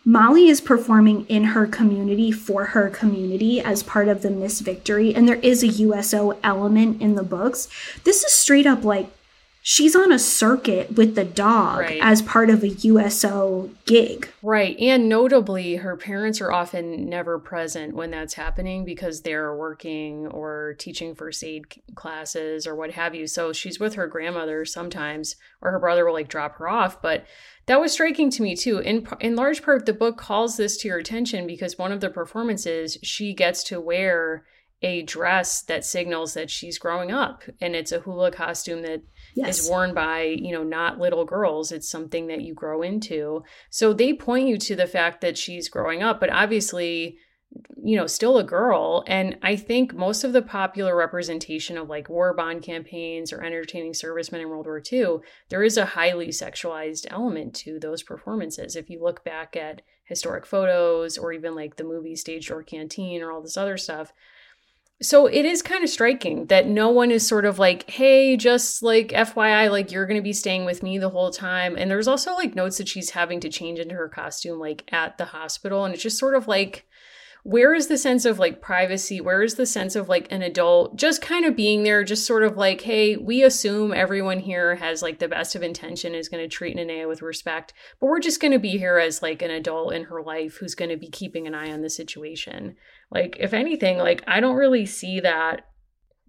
[0.07, 5.13] Molly is performing in her community for her community as part of the Miss Victory,
[5.13, 7.67] and there is a USO element in the books.
[8.05, 9.11] This is straight up like
[9.69, 11.99] she's on a circuit with the dog right.
[12.01, 14.29] as part of a USO gig.
[14.41, 14.79] Right.
[14.79, 20.75] And notably, her parents are often never present when that's happening because they're working or
[20.79, 21.65] teaching first aid
[21.95, 23.27] classes or what have you.
[23.27, 27.01] So she's with her grandmother sometimes, or her brother will like drop her off.
[27.01, 27.25] But
[27.65, 28.77] that was striking to me too.
[28.77, 32.09] In in large part, the book calls this to your attention because one of the
[32.09, 34.45] performances she gets to wear
[34.81, 39.01] a dress that signals that she's growing up, and it's a hula costume that
[39.37, 39.59] yes.
[39.59, 41.71] is worn by you know not little girls.
[41.71, 43.43] It's something that you grow into.
[43.69, 47.17] So they point you to the fact that she's growing up, but obviously
[47.81, 49.03] you know, still a girl.
[49.07, 53.93] And I think most of the popular representation of like war bond campaigns or entertaining
[53.93, 55.19] servicemen in World War II,
[55.49, 58.75] there is a highly sexualized element to those performances.
[58.75, 63.21] If you look back at historic photos or even like the movie Stage Door Canteen
[63.21, 64.13] or all this other stuff.
[64.99, 68.81] So it is kind of striking that no one is sort of like, hey, just
[68.81, 71.75] like FYI, like you're going to be staying with me the whole time.
[71.77, 75.19] And there's also like notes that she's having to change into her costume like at
[75.19, 75.85] the hospital.
[75.85, 76.87] And it's just sort of like,
[77.43, 79.21] where is the sense of like privacy?
[79.21, 82.43] Where is the sense of like an adult just kind of being there, just sort
[82.43, 86.43] of like, hey, we assume everyone here has like the best of intention, is going
[86.43, 87.71] to treat Nanea with respect,
[88.01, 90.75] but we're just going to be here as like an adult in her life who's
[90.75, 92.75] going to be keeping an eye on the situation.
[93.09, 95.67] Like, if anything, like I don't really see that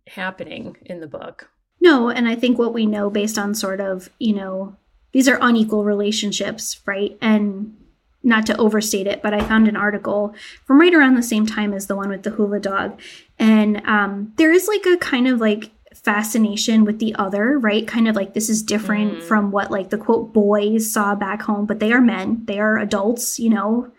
[0.06, 1.50] happening in the book.
[1.80, 4.76] No, and I think what we know based on sort of, you know,
[5.12, 7.16] these are unequal relationships, right?
[7.20, 7.76] And
[8.22, 10.34] not to overstate it, but I found an article
[10.66, 13.00] from right around the same time as the one with the hula dog.
[13.38, 17.86] And um, there is like a kind of like fascination with the other, right?
[17.86, 19.22] Kind of like this is different mm.
[19.22, 22.78] from what like the quote boys saw back home, but they are men, they are
[22.78, 23.90] adults, you know?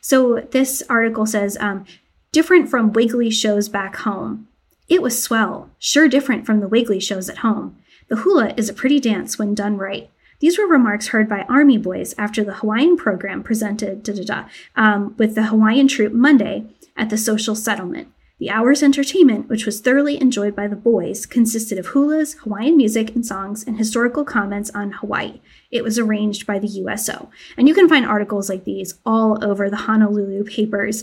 [0.00, 1.84] So this article says, um,
[2.32, 4.48] different from Wiggly shows back home.
[4.88, 7.76] It was swell, sure different from the Wiggly shows at home.
[8.08, 10.10] The hula is a pretty dance when done right.
[10.40, 14.44] These were remarks heard by Army boys after the Hawaiian program presented da, da, da,
[14.76, 16.64] um, with the Hawaiian troop Monday
[16.96, 18.08] at the social settlement.
[18.38, 23.16] The hour's entertainment, which was thoroughly enjoyed by the boys, consisted of hulas, Hawaiian music
[23.16, 25.40] and songs, and historical comments on Hawaii.
[25.72, 27.30] It was arranged by the USO.
[27.56, 31.02] And you can find articles like these all over the Honolulu papers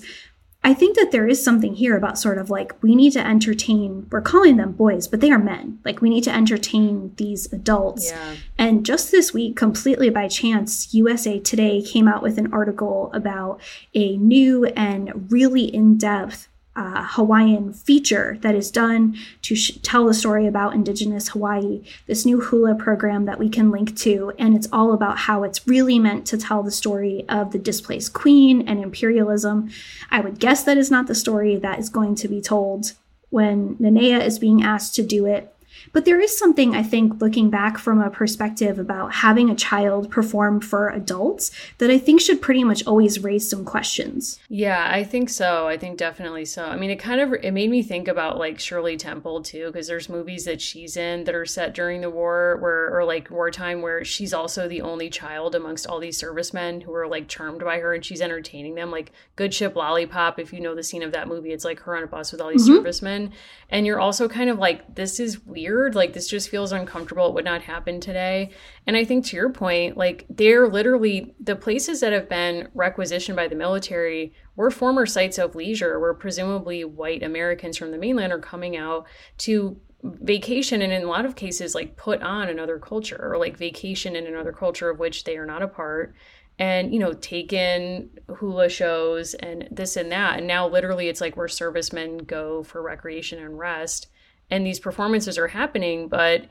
[0.65, 4.07] I think that there is something here about sort of like we need to entertain,
[4.09, 5.77] we're calling them boys, but they are men.
[5.85, 8.09] Like we need to entertain these adults.
[8.09, 8.35] Yeah.
[8.57, 13.61] And just this week, completely by chance, USA Today came out with an article about
[13.93, 20.05] a new and really in depth uh, Hawaiian feature that is done to sh- tell
[20.05, 24.33] the story about Indigenous Hawaii, this new hula program that we can link to.
[24.37, 28.13] And it's all about how it's really meant to tell the story of the displaced
[28.13, 29.69] queen and imperialism.
[30.11, 32.93] I would guess that is not the story that is going to be told
[33.29, 35.54] when Nanea is being asked to do it
[35.93, 40.09] but there is something, I think, looking back from a perspective about having a child
[40.09, 44.39] perform for adults that I think should pretty much always raise some questions.
[44.49, 45.67] Yeah, I think so.
[45.67, 46.65] I think definitely so.
[46.65, 49.87] I mean, it kind of it made me think about like Shirley Temple too, because
[49.87, 53.81] there's movies that she's in that are set during the war, where or like wartime,
[53.81, 57.79] where she's also the only child amongst all these servicemen who are like charmed by
[57.79, 58.91] her, and she's entertaining them.
[58.91, 61.95] Like Good Ship Lollipop, if you know the scene of that movie, it's like her
[61.95, 62.77] on a bus with all these mm-hmm.
[62.77, 63.31] servicemen,
[63.69, 65.95] and you're also kind of like, this is weird weird.
[65.95, 67.27] Like this just feels uncomfortable.
[67.27, 68.51] It would not happen today.
[68.87, 73.35] And I think to your point, like they're literally the places that have been requisitioned
[73.35, 78.31] by the military were former sites of leisure where presumably white Americans from the mainland
[78.31, 79.05] are coming out
[79.39, 83.57] to vacation and in a lot of cases like put on another culture or like
[83.57, 86.13] vacation in another culture of which they are not a part
[86.59, 88.07] and you know take in
[88.37, 92.83] hula shows and this and that and now literally it's like where servicemen go for
[92.83, 94.09] recreation and rest
[94.49, 96.45] and these performances are happening but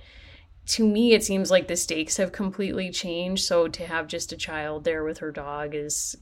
[0.66, 4.36] to me it seems like the stakes have completely changed so to have just a
[4.36, 6.16] child there with her dog is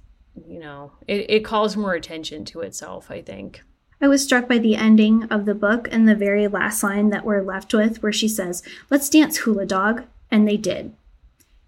[0.47, 3.63] you know it, it calls more attention to itself i think
[4.03, 7.25] I was struck by the ending of the book and the very last line that
[7.25, 8.61] we're left with, where she says,
[8.91, 10.03] Let's dance, hula dog.
[10.29, 10.93] And they did.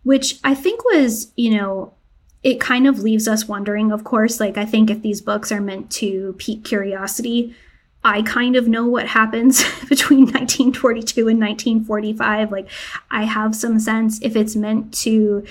[0.02, 1.94] Which I think was, you know,
[2.42, 4.40] it kind of leaves us wondering, of course.
[4.40, 7.55] Like, I think if these books are meant to pique curiosity,
[8.05, 12.52] I kind of know what happens between 1942 and 1945.
[12.52, 12.68] Like,
[13.11, 15.44] I have some sense if it's meant to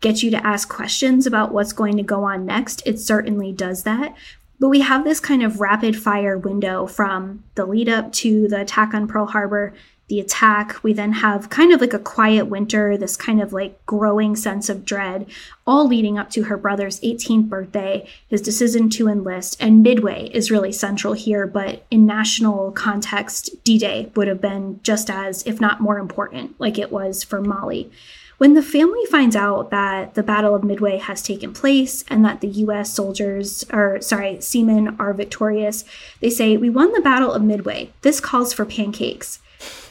[0.00, 2.82] get you to ask questions about what's going to go on next.
[2.84, 4.14] It certainly does that.
[4.60, 8.60] But we have this kind of rapid fire window from the lead up to the
[8.60, 9.74] attack on Pearl Harbor
[10.08, 10.82] the attack.
[10.82, 14.68] We then have kind of like a quiet winter, this kind of like growing sense
[14.68, 15.26] of dread,
[15.66, 20.50] all leading up to her brother's 18th birthday, his decision to enlist, and Midway is
[20.50, 25.60] really central here, but in national context, D Day would have been just as, if
[25.60, 27.90] not more important, like it was for Molly.
[28.36, 32.40] When the family finds out that the Battle of Midway has taken place and that
[32.40, 35.84] the US soldiers, or sorry, seamen are victorious,
[36.20, 37.92] they say, We won the Battle of Midway.
[38.02, 39.38] This calls for pancakes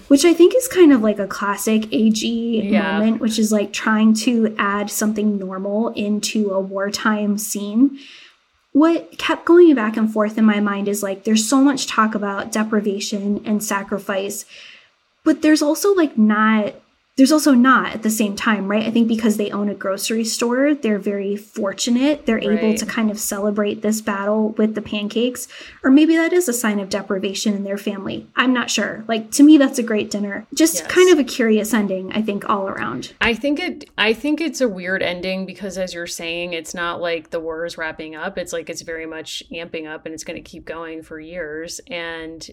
[0.07, 2.99] which I think is kind of like a classic AG yeah.
[2.99, 7.99] moment, which is like trying to add something normal into a wartime scene.
[8.71, 12.15] What kept going back and forth in my mind is like there's so much talk
[12.15, 14.45] about deprivation and sacrifice,
[15.23, 16.73] but there's also like not
[17.15, 18.87] there's also not at the same time, right?
[18.87, 22.25] I think because they own a grocery store, they're very fortunate.
[22.25, 22.63] They're right.
[22.63, 25.47] able to kind of celebrate this battle with the pancakes.
[25.83, 28.27] Or maybe that is a sign of deprivation in their family.
[28.35, 29.03] I'm not sure.
[29.07, 30.47] Like to me that's a great dinner.
[30.55, 30.87] Just yes.
[30.87, 33.13] kind of a curious ending, I think all around.
[33.21, 36.99] I think it I think it's a weird ending because as you're saying, it's not
[36.99, 38.39] like the war is wrapping up.
[38.39, 41.79] It's like it's very much amping up and it's going to keep going for years
[41.91, 42.49] and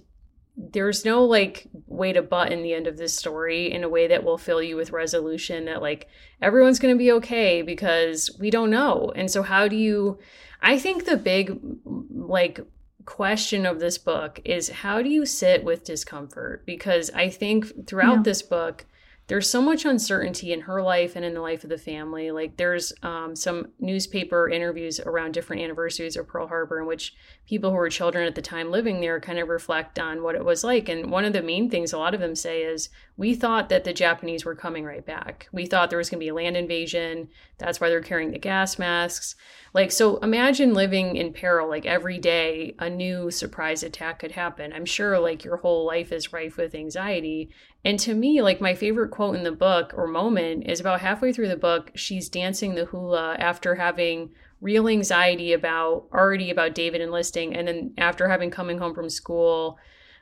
[0.73, 4.25] there's no like way to button the end of this story in a way that
[4.25, 6.09] will fill you with resolution that like
[6.43, 9.11] everyone's going to be okay because we don't know.
[9.17, 10.19] And so how do you
[10.61, 12.61] I think the big like
[13.07, 18.17] question of this book is how do you sit with discomfort because I think throughout
[18.17, 18.23] yeah.
[18.23, 18.85] this book
[19.31, 22.33] there's so much uncertainty in her life and in the life of the family.
[22.33, 27.15] Like there's um, some newspaper interviews around different anniversaries of Pearl Harbor in which
[27.51, 30.45] people who were children at the time living there kind of reflect on what it
[30.45, 30.89] was like.
[30.89, 33.83] And one of the main things a lot of them say is, we thought that
[33.83, 35.49] the Japanese were coming right back.
[35.51, 37.29] We thought there was going to be a land invasion.
[37.59, 39.35] That's why they're carrying the gas masks.
[39.75, 44.73] Like, so imagine living in peril, like every day a new surprise attack could happen.
[44.73, 47.51] I'm sure like your whole life is rife with anxiety.
[47.85, 51.33] And to me, like my favorite quote in the book or moment is about halfway
[51.33, 54.31] through the book, she's dancing the hula after having
[54.61, 57.55] real anxiety about already about David enlisting.
[57.55, 59.79] And then after having coming home from school,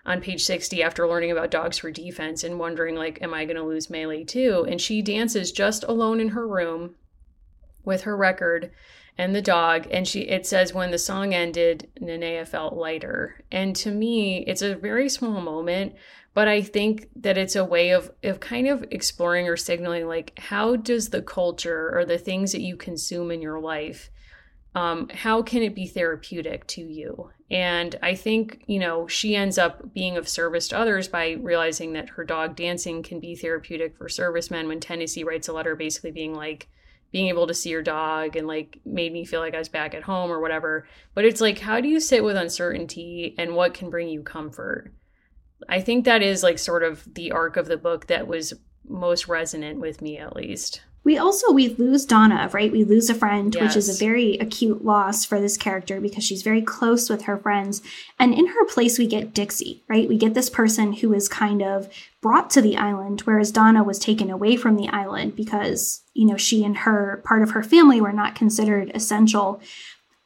[0.06, 3.56] on page 60 after learning about dogs for defense and wondering like am i going
[3.56, 6.94] to lose mele too and she dances just alone in her room
[7.84, 8.70] with her record
[9.18, 13.76] and the dog and she it says when the song ended Nanea felt lighter and
[13.76, 15.94] to me it's a very small moment
[16.34, 20.38] but I think that it's a way of of kind of exploring or signaling like
[20.38, 24.10] how does the culture or the things that you consume in your life
[24.74, 29.58] um, how can it be therapeutic to you and I think you know she ends
[29.58, 33.96] up being of service to others by realizing that her dog dancing can be therapeutic
[33.96, 36.68] for servicemen when Tennessee writes a letter basically being like
[37.10, 39.94] being able to see your dog and like made me feel like I was back
[39.94, 40.86] at home or whatever.
[41.14, 44.92] But it's like, how do you sit with uncertainty and what can bring you comfort?
[45.68, 48.52] I think that is like sort of the arc of the book that was
[48.86, 50.82] most resonant with me, at least.
[51.04, 52.70] We also we lose Donna, right?
[52.70, 53.62] We lose a friend, yes.
[53.62, 57.38] which is a very acute loss for this character because she's very close with her
[57.38, 57.80] friends.
[58.18, 60.08] And in her place we get Dixie, right?
[60.08, 61.88] We get this person who is kind of
[62.20, 66.36] brought to the island whereas Donna was taken away from the island because, you know,
[66.36, 69.60] she and her part of her family were not considered essential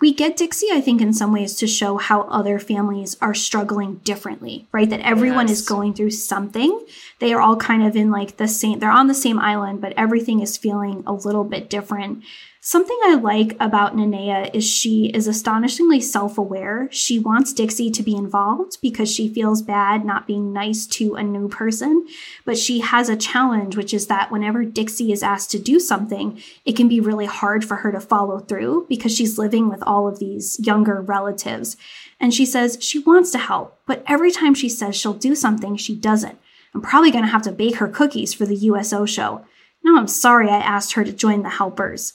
[0.03, 3.98] we get Dixie, I think, in some ways to show how other families are struggling
[3.98, 4.90] differently, right?
[4.90, 5.61] That everyone yes.
[5.61, 6.84] is going through something.
[7.20, 9.94] They are all kind of in like the same, they're on the same island, but
[9.96, 12.24] everything is feeling a little bit different.
[12.64, 16.88] Something I like about Nanea is she is astonishingly self aware.
[16.92, 21.24] She wants Dixie to be involved because she feels bad not being nice to a
[21.24, 22.06] new person.
[22.44, 26.40] But she has a challenge, which is that whenever Dixie is asked to do something,
[26.64, 30.06] it can be really hard for her to follow through because she's living with all
[30.06, 31.76] of these younger relatives.
[32.20, 35.76] And she says she wants to help, but every time she says she'll do something,
[35.76, 36.38] she doesn't.
[36.76, 39.44] I'm probably going to have to bake her cookies for the USO show.
[39.82, 42.12] Now I'm sorry I asked her to join the helpers.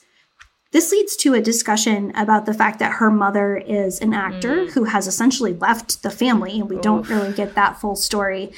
[0.70, 4.70] This leads to a discussion about the fact that her mother is an actor mm.
[4.72, 6.82] who has essentially left the family, and we Oof.
[6.82, 8.52] don't really get that full story.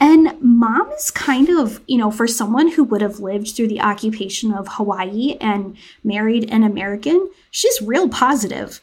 [0.00, 3.80] And mom is kind of, you know, for someone who would have lived through the
[3.80, 8.80] occupation of Hawaii and married an American, she's real positive.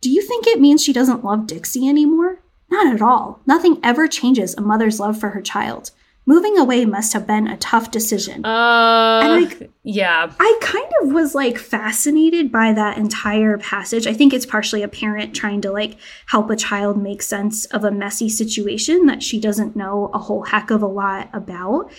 [0.00, 2.40] Do you think it means she doesn't love Dixie anymore?
[2.68, 3.40] Not at all.
[3.46, 5.92] Nothing ever changes a mother's love for her child
[6.26, 8.44] moving away must have been a tough decision.
[8.44, 10.32] Uh, and I, yeah.
[10.38, 14.06] I kind of was like fascinated by that entire passage.
[14.06, 15.96] I think it's partially a parent trying to like
[16.26, 20.42] help a child make sense of a messy situation that she doesn't know a whole
[20.42, 21.90] heck of a lot about.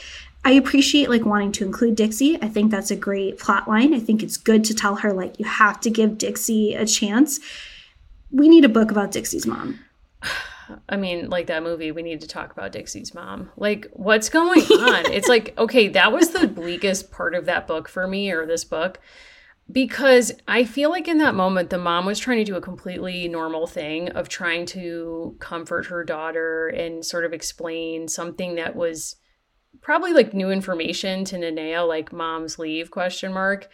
[0.43, 2.41] I appreciate like wanting to include Dixie.
[2.41, 3.93] I think that's a great plot line.
[3.93, 7.39] I think it's good to tell her like you have to give Dixie a chance.
[8.30, 9.80] We need a book about Dixie's mom.
[10.89, 13.51] I mean, like that movie, we need to talk about Dixie's mom.
[13.57, 15.11] Like, what's going on?
[15.11, 18.63] it's like, okay, that was the bleakest part of that book for me, or this
[18.63, 18.99] book,
[19.72, 23.28] because I feel like in that moment, the mom was trying to do a completely
[23.28, 29.18] normal thing of trying to comfort her daughter and sort of explain something that was
[29.82, 33.68] probably like new information to Nanea, like mom's leave question mark.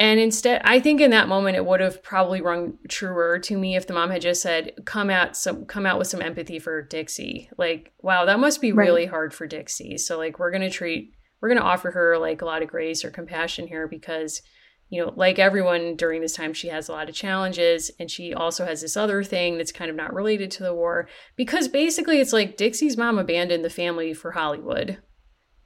[0.00, 3.76] And instead, I think in that moment it would have probably rung truer to me
[3.76, 6.80] if the mom had just said, "Come out some, come out with some empathy for
[6.80, 8.86] Dixie." Like, wow, that must be right.
[8.86, 9.98] really hard for Dixie.
[9.98, 13.10] So, like, we're gonna treat, we're gonna offer her like a lot of grace or
[13.10, 14.40] compassion here because,
[14.88, 18.32] you know, like everyone during this time, she has a lot of challenges, and she
[18.32, 21.10] also has this other thing that's kind of not related to the war.
[21.36, 24.96] Because basically, it's like Dixie's mom abandoned the family for Hollywood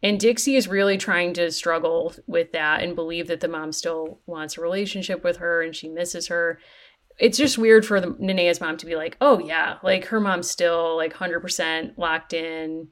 [0.04, 4.20] and Dixie is really trying to struggle with that and believe that the mom still
[4.26, 6.58] wants a relationship with her and she misses her.
[7.18, 10.50] It's just weird for the Nanea's mom to be like, oh yeah, like her mom's
[10.50, 12.88] still like 100% locked in,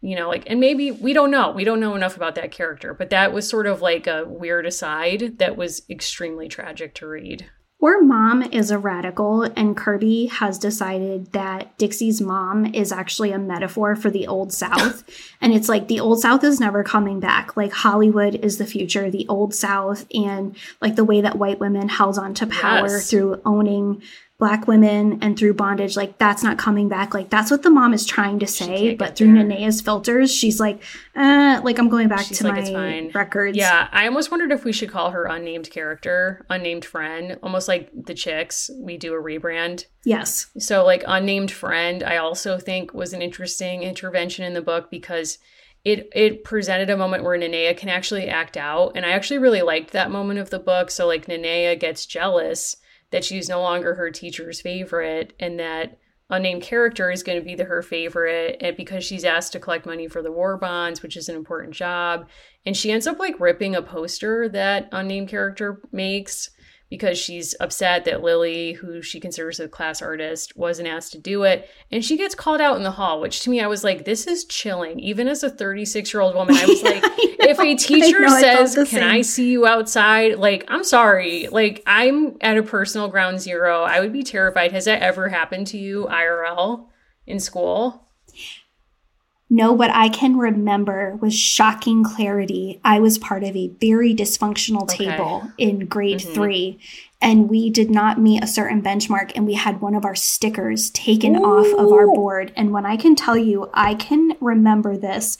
[0.00, 1.50] you know, like, and maybe we don't know.
[1.50, 4.64] We don't know enough about that character, but that was sort of like a weird
[4.64, 7.50] aside that was extremely tragic to read.
[7.78, 13.38] Or mom is a radical, and Kirby has decided that Dixie's mom is actually a
[13.38, 15.04] metaphor for the Old South.
[15.42, 17.54] and it's like the Old South is never coming back.
[17.54, 21.90] Like Hollywood is the future, the Old South, and like the way that white women
[21.90, 23.10] held on to power yes.
[23.10, 24.02] through owning
[24.38, 27.14] black women and through bondage like that's not coming back.
[27.14, 29.44] Like that's what the mom is trying to say but through there.
[29.44, 30.82] Nanea's filters she's like
[31.14, 33.56] uh like i'm going back she's to like, my records.
[33.56, 37.90] Yeah i almost wondered if we should call her unnamed character unnamed friend almost like
[37.94, 39.86] the chicks we do a rebrand.
[40.04, 40.48] Yes.
[40.58, 45.38] So like unnamed friend i also think was an interesting intervention in the book because
[45.84, 49.62] it it presented a moment where Nanea can actually act out and I actually really
[49.62, 50.90] liked that moment of the book.
[50.90, 52.76] So like Nanea gets jealous
[53.10, 55.98] that she's no longer her teacher's favorite and that
[56.28, 59.86] unnamed character is going to be the her favorite and because she's asked to collect
[59.86, 62.26] money for the war bonds which is an important job
[62.64, 66.50] and she ends up like ripping a poster that unnamed character makes
[66.88, 71.42] because she's upset that Lily, who she considers a class artist, wasn't asked to do
[71.42, 71.68] it.
[71.90, 74.26] And she gets called out in the hall, which to me, I was like, this
[74.26, 75.00] is chilling.
[75.00, 78.40] Even as a 36 year old woman, I was like, I if a teacher know,
[78.40, 79.02] says, Can same.
[79.02, 80.38] I see you outside?
[80.38, 81.48] Like, I'm sorry.
[81.48, 83.82] Like, I'm at a personal ground zero.
[83.82, 84.72] I would be terrified.
[84.72, 86.86] Has that ever happened to you IRL
[87.26, 88.05] in school?
[89.48, 94.82] No, what I can remember with shocking clarity, I was part of a very dysfunctional
[94.82, 95.06] okay.
[95.06, 96.34] table in grade mm-hmm.
[96.34, 96.80] three,
[97.20, 100.90] and we did not meet a certain benchmark, and we had one of our stickers
[100.90, 101.44] taken Ooh.
[101.44, 102.52] off of our board.
[102.56, 105.38] And when I can tell you, I can remember this,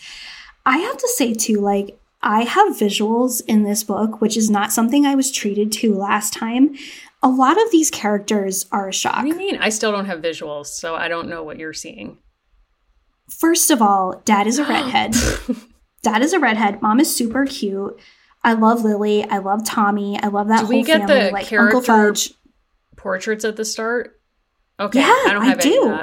[0.64, 4.72] I have to say, too, like, I have visuals in this book, which is not
[4.72, 6.76] something I was treated to last time.
[7.22, 9.16] A lot of these characters are a shock.
[9.16, 9.58] What do you mean?
[9.58, 12.18] I still don't have visuals, so I don't know what you're seeing.
[13.28, 15.14] First of all, dad is a redhead.
[16.02, 16.82] dad is a redhead.
[16.82, 17.98] Mom is super cute.
[18.42, 19.24] I love Lily.
[19.24, 20.18] I love Tommy.
[20.22, 21.26] I love that do whole we get family.
[21.26, 22.32] The like Uncle Fudge.
[22.96, 24.18] Portraits at the start.
[24.78, 26.00] Okay, yeah, I don't have I do.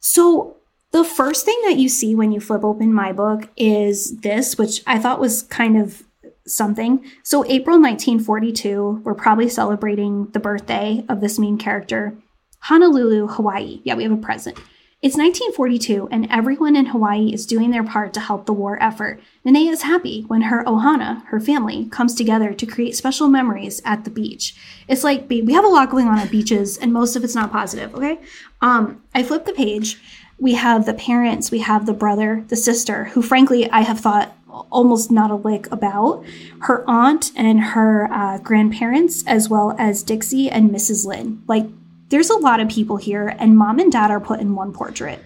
[0.00, 0.56] So
[0.92, 4.82] the first thing that you see when you flip open my book is this, which
[4.86, 6.02] I thought was kind of
[6.46, 7.04] something.
[7.22, 12.14] So April 1942, we're probably celebrating the birthday of this main character.
[12.60, 13.80] Honolulu, Hawaii.
[13.84, 14.58] Yeah, we have a present.
[15.02, 19.20] It's 1942, and everyone in Hawaii is doing their part to help the war effort.
[19.44, 24.04] Nanea is happy when her ohana, her family, comes together to create special memories at
[24.04, 24.54] the beach.
[24.86, 27.50] It's like we have a lot going on at beaches, and most of it's not
[27.50, 27.92] positive.
[27.96, 28.20] Okay,
[28.60, 30.00] um, I flip the page.
[30.38, 34.36] We have the parents, we have the brother, the sister, who frankly I have thought
[34.70, 36.24] almost not a lick about,
[36.60, 41.04] her aunt and her uh, grandparents, as well as Dixie and Mrs.
[41.04, 41.42] Lynn.
[41.48, 41.66] Like
[42.12, 45.18] there's a lot of people here, and mom and dad are put in one portrait.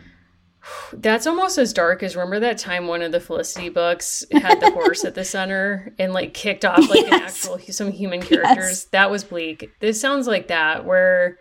[0.92, 4.70] That's almost as dark as remember that time one of the Felicity books had the
[4.70, 7.12] horse at the center and like kicked off like yes.
[7.12, 7.22] an
[7.54, 8.56] actual some human characters.
[8.56, 8.84] Yes.
[8.84, 9.68] That was bleak.
[9.80, 11.38] This sounds like that where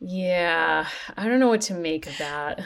[0.00, 0.86] yeah,
[1.16, 2.62] I don't know what to make of that.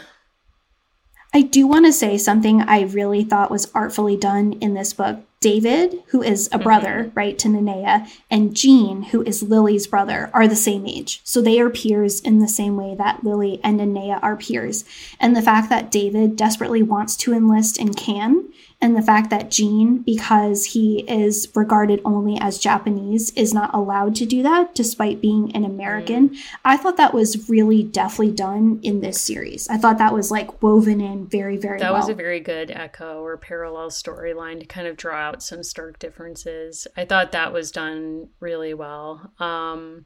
[1.38, 5.20] I do want to say something I really thought was artfully done in this book.
[5.38, 7.14] David, who is a brother, mm-hmm.
[7.14, 11.20] right, to Nanea, and Jean, who is Lily's brother, are the same age.
[11.22, 14.84] So they are peers in the same way that Lily and Nanea are peers.
[15.20, 18.48] And the fact that David desperately wants to enlist and can
[18.80, 24.14] and the fact that Gene, because he is regarded only as Japanese, is not allowed
[24.16, 26.28] to do that despite being an American.
[26.28, 26.38] Mm.
[26.64, 29.68] I thought that was really deftly done in this series.
[29.68, 32.00] I thought that was like woven in very, very that well.
[32.00, 35.98] was a very good echo or parallel storyline to kind of draw out some stark
[35.98, 36.86] differences.
[36.96, 39.32] I thought that was done really well.
[39.40, 40.04] Um,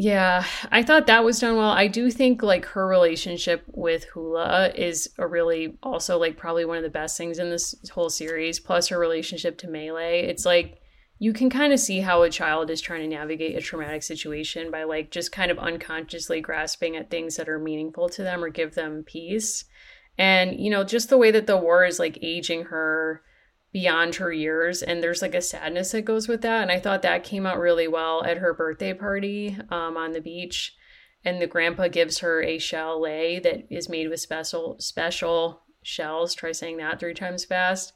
[0.00, 1.72] yeah, I thought that was done well.
[1.72, 6.76] I do think like her relationship with Hula is a really also like probably one
[6.76, 8.60] of the best things in this whole series.
[8.60, 9.96] Plus her relationship to Mele.
[9.96, 10.78] It's like
[11.18, 14.70] you can kind of see how a child is trying to navigate a traumatic situation
[14.70, 18.50] by like just kind of unconsciously grasping at things that are meaningful to them or
[18.50, 19.64] give them peace.
[20.16, 23.24] And you know, just the way that the war is like aging her
[23.72, 27.02] beyond her years and there's like a sadness that goes with that and i thought
[27.02, 30.74] that came out really well at her birthday party um, on the beach
[31.24, 36.34] and the grandpa gives her a shell lei that is made with special special shells
[36.34, 37.92] try saying that three times fast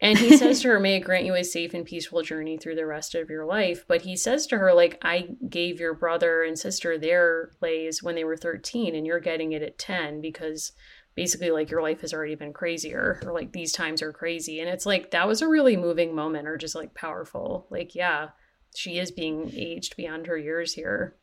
[0.00, 2.74] and he says to her may it grant you a safe and peaceful journey through
[2.74, 6.42] the rest of your life but he says to her like i gave your brother
[6.42, 10.72] and sister their leis when they were 13 and you're getting it at 10 because
[11.14, 14.68] basically like your life has already been crazier or like these times are crazy and
[14.68, 18.28] it's like that was a really moving moment or just like powerful like yeah
[18.74, 21.16] she is being aged beyond her years here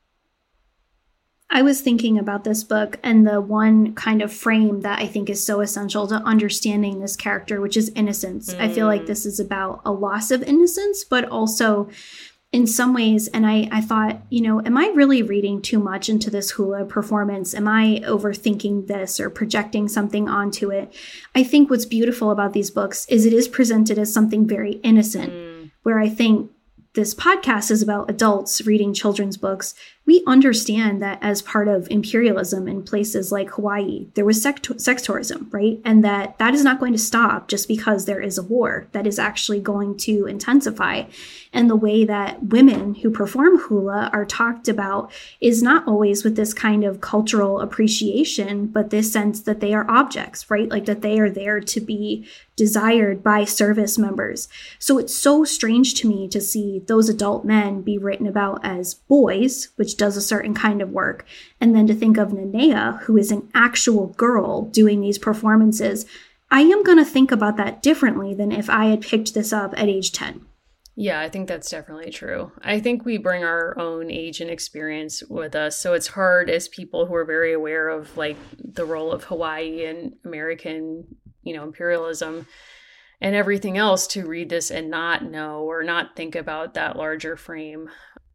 [1.53, 5.29] I was thinking about this book and the one kind of frame that I think
[5.29, 8.53] is so essential to understanding this character, which is innocence.
[8.53, 8.61] Mm.
[8.61, 9.07] I feel like mm.
[9.07, 11.89] this is about a loss of innocence, but also
[12.51, 16.09] in some ways and I, I thought you know am i really reading too much
[16.09, 20.93] into this hula performance am i overthinking this or projecting something onto it
[21.33, 25.31] i think what's beautiful about these books is it is presented as something very innocent
[25.31, 25.71] mm.
[25.83, 26.51] where i think
[26.93, 29.73] this podcast is about adults reading children's books
[30.05, 35.47] we understand that as part of imperialism in places like Hawaii, there was sex, tourism,
[35.51, 35.79] right?
[35.85, 38.87] And that that is not going to stop just because there is a war.
[38.93, 41.03] That is actually going to intensify.
[41.53, 46.35] And the way that women who perform hula are talked about is not always with
[46.35, 50.69] this kind of cultural appreciation, but this sense that they are objects, right?
[50.69, 54.47] Like that they are there to be desired by service members.
[54.77, 58.93] So it's so strange to me to see those adult men be written about as
[58.93, 61.25] boys, which which does a certain kind of work,
[61.59, 66.05] and then to think of Nanea, who is an actual girl doing these performances,
[66.49, 69.73] I am going to think about that differently than if I had picked this up
[69.75, 70.45] at age 10.
[70.95, 72.53] Yeah, I think that's definitely true.
[72.61, 75.75] I think we bring our own age and experience with us.
[75.77, 79.85] So it's hard as people who are very aware of like the role of Hawaii
[79.85, 81.05] and American,
[81.43, 82.47] you know, imperialism
[83.19, 87.35] and everything else to read this and not know or not think about that larger
[87.35, 87.89] frame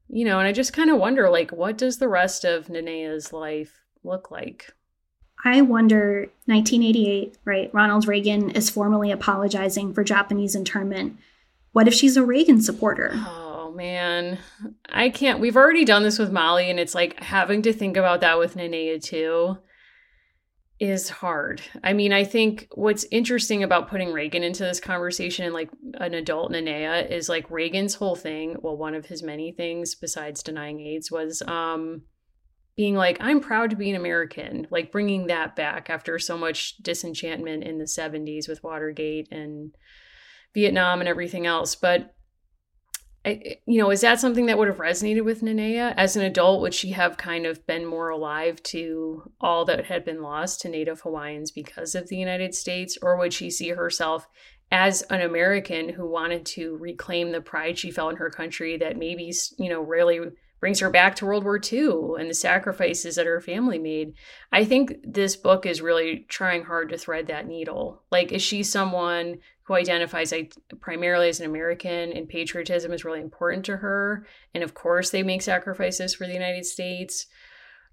[0.09, 3.33] you know, and I just kind of wonder like what does the rest of Nanea's
[3.33, 4.73] life look like?
[5.45, 7.71] I wonder 1988, right?
[7.73, 11.19] Ronald Reagan is formally apologizing for Japanese internment.
[11.73, 13.13] What if she's a Reagan supporter?
[13.15, 14.39] Oh man.
[14.89, 15.41] I can't.
[15.41, 18.57] We've already done this with Molly and it's like having to think about that with
[18.57, 19.59] Nanea too
[20.79, 21.63] is hard.
[21.83, 26.15] I mean, I think what's interesting about putting Reagan into this conversation and like an
[26.15, 30.81] adult Nanea is like Reagan's whole thing, well one of his many things besides denying
[30.81, 32.03] AIDS was um
[32.77, 36.77] being like I'm proud to be an American, like bringing that back after so much
[36.79, 39.75] disenchantment in the 70s with Watergate and
[40.53, 41.75] Vietnam and everything else.
[41.75, 42.15] But
[43.27, 46.61] You know, is that something that would have resonated with Nanea as an adult?
[46.61, 50.69] Would she have kind of been more alive to all that had been lost to
[50.69, 54.29] Native Hawaiians because of the United States, or would she see herself
[54.71, 58.97] as an American who wanted to reclaim the pride she felt in her country that
[58.97, 60.21] maybe you know really
[60.61, 64.15] brings her back to World War II and the sacrifices that her family made?
[64.53, 68.03] I think this book is really trying hard to thread that needle.
[68.11, 70.33] Like, is she someone who identifies
[70.81, 74.25] primarily as an American and patriotism is really important to her.
[74.55, 77.27] And of course, they make sacrifices for the United States.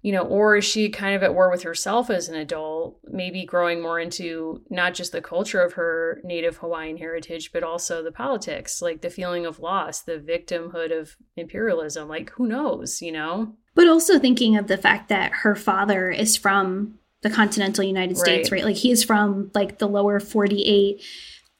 [0.00, 3.46] You know, or is she kind of at war with herself as an adult, maybe
[3.46, 8.12] growing more into not just the culture of her native Hawaiian heritage, but also the
[8.12, 12.06] politics, like the feeling of loss, the victimhood of imperialism?
[12.06, 13.54] Like, who knows, you know?
[13.74, 18.52] But also thinking of the fact that her father is from the continental United States,
[18.52, 18.58] right?
[18.58, 18.66] right?
[18.66, 21.02] Like, he's from like the lower 48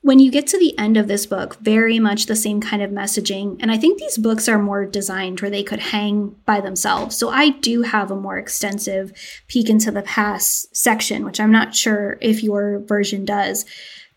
[0.05, 2.91] when you get to the end of this book, very much the same kind of
[2.91, 3.57] messaging.
[3.61, 7.17] And I think these books are more designed where they could hang by themselves.
[7.17, 9.13] So I do have a more extensive
[9.49, 13.65] peek into the past section, which I'm not sure if your version does.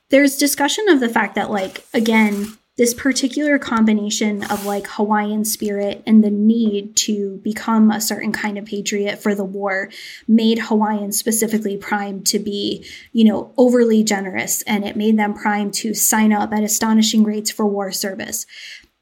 [0.10, 6.04] there's discussion of the fact that, like, again, this particular combination of like Hawaiian spirit
[6.06, 9.90] and the need to become a certain kind of patriot for the war
[10.28, 15.74] made Hawaiians specifically primed to be, you know, overly generous and it made them primed
[15.76, 18.46] to sign up at astonishing rates for war service.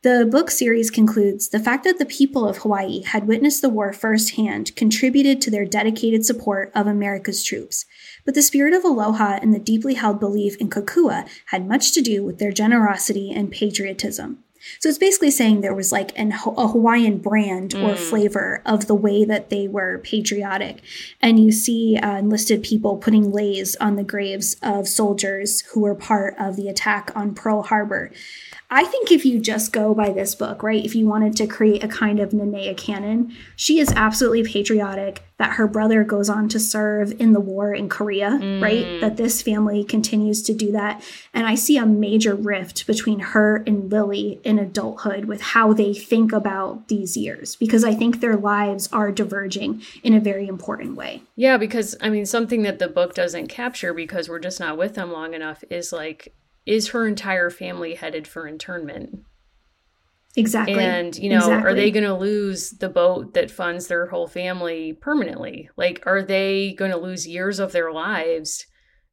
[0.05, 3.91] The book series concludes the fact that the people of Hawaii had witnessed the war
[3.91, 7.85] firsthand contributed to their dedicated support of America's troops.
[8.23, 12.03] But the spirit of aloha and the deeply held belief in kokua had much to
[12.03, 14.43] do with their generosity and patriotism.
[14.79, 17.97] So it's basically saying there was like an, a Hawaiian brand or mm.
[17.97, 20.81] flavor of the way that they were patriotic.
[21.21, 25.95] And you see uh, enlisted people putting leis on the graves of soldiers who were
[25.95, 28.11] part of the attack on Pearl Harbor.
[28.76, 31.82] I think if you just go by this book, right, if you wanted to create
[31.82, 36.59] a kind of Nanea canon, she is absolutely patriotic that her brother goes on to
[36.59, 38.61] serve in the war in Korea, mm.
[38.61, 38.99] right?
[38.99, 41.01] That this family continues to do that.
[41.34, 45.93] And I see a major rift between her and Lily in adulthood with how they
[45.93, 50.97] think about these years because I think their lives are diverging in a very important
[50.97, 51.21] way.
[51.38, 54.95] Yeah, because I mean, something that the book doesn't capture because we're just not with
[54.95, 56.34] them long enough is like
[56.66, 59.20] is her entire family headed for internment?
[60.38, 60.80] Exactly.
[60.80, 61.72] And, you know, exactly.
[61.72, 65.70] are they going to lose the boat that funds their whole family permanently?
[65.78, 68.66] Like, are they going to lose years of their lives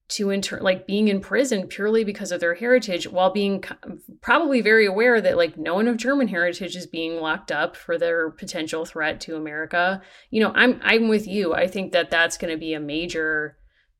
[0.08, 3.64] to inter like being in prison purely because of their heritage while being
[4.20, 7.96] probably very aware that like no one of German heritage is being locked up for
[7.96, 10.02] their potential threat to America?
[10.30, 11.54] You know, I'm I'm with you.
[11.54, 13.56] I think that that's going to be a major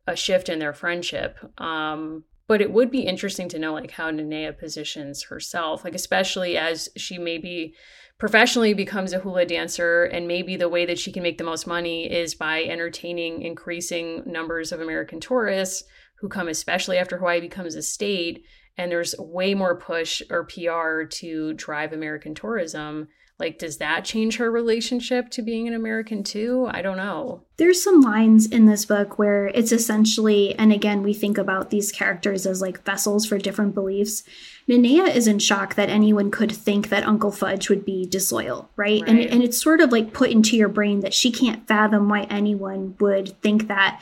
[0.07, 1.39] a shift in their friendship.
[1.59, 6.57] Um but it would be interesting to know like how Nanea positions herself, like especially
[6.57, 7.75] as she maybe
[8.19, 11.67] professionally becomes a hula dancer and maybe the way that she can make the most
[11.67, 15.85] money is by entertaining increasing numbers of American tourists
[16.21, 18.45] who come especially after Hawaii becomes a state
[18.79, 23.09] and there's way more push or PR to drive American tourism
[23.39, 27.83] like does that change her relationship to being an american too i don't know there's
[27.83, 32.47] some lines in this book where it's essentially and again we think about these characters
[32.47, 34.23] as like vessels for different beliefs
[34.69, 39.03] Nanea is in shock that anyone could think that Uncle Fudge would be disloyal, right?
[39.03, 39.09] right?
[39.09, 42.23] And and it's sort of like put into your brain that she can't fathom why
[42.31, 44.01] anyone would think that.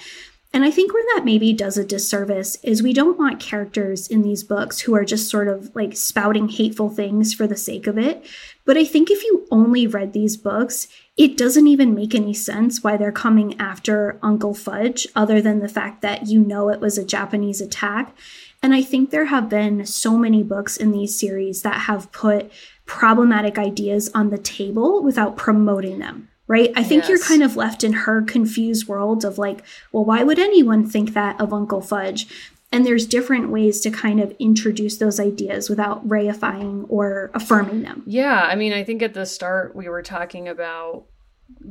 [0.53, 4.23] And I think where that maybe does a disservice is we don't want characters in
[4.23, 7.97] these books who are just sort of like spouting hateful things for the sake of
[7.97, 8.27] it.
[8.71, 12.85] But I think if you only read these books, it doesn't even make any sense
[12.85, 16.97] why they're coming after Uncle Fudge, other than the fact that you know it was
[16.97, 18.17] a Japanese attack.
[18.63, 22.53] And I think there have been so many books in these series that have put
[22.87, 26.73] problematic ideas on the table without promoting them right?
[26.75, 27.09] I think yes.
[27.09, 29.63] you're kind of left in her confused world of like,
[29.93, 32.27] well, why would anyone think that of Uncle Fudge?
[32.73, 38.05] And there's different ways to kind of introduce those ideas without reifying or affirming them.
[38.07, 38.43] Yeah.
[38.43, 41.07] I mean, I think at the start we were talking about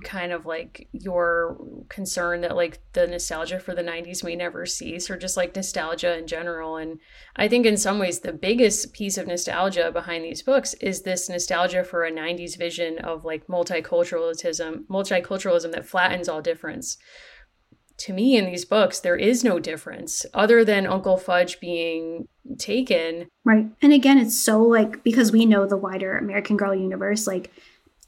[0.03, 1.57] kind of like your
[1.89, 6.17] concern that like the nostalgia for the 90s may never cease or just like nostalgia
[6.17, 6.99] in general and
[7.35, 11.29] i think in some ways the biggest piece of nostalgia behind these books is this
[11.29, 16.97] nostalgia for a 90s vision of like multiculturalism multiculturalism that flattens all difference
[17.99, 22.27] to me in these books there is no difference other than uncle fudge being
[22.57, 27.27] taken right and again it's so like because we know the wider american girl universe
[27.27, 27.51] like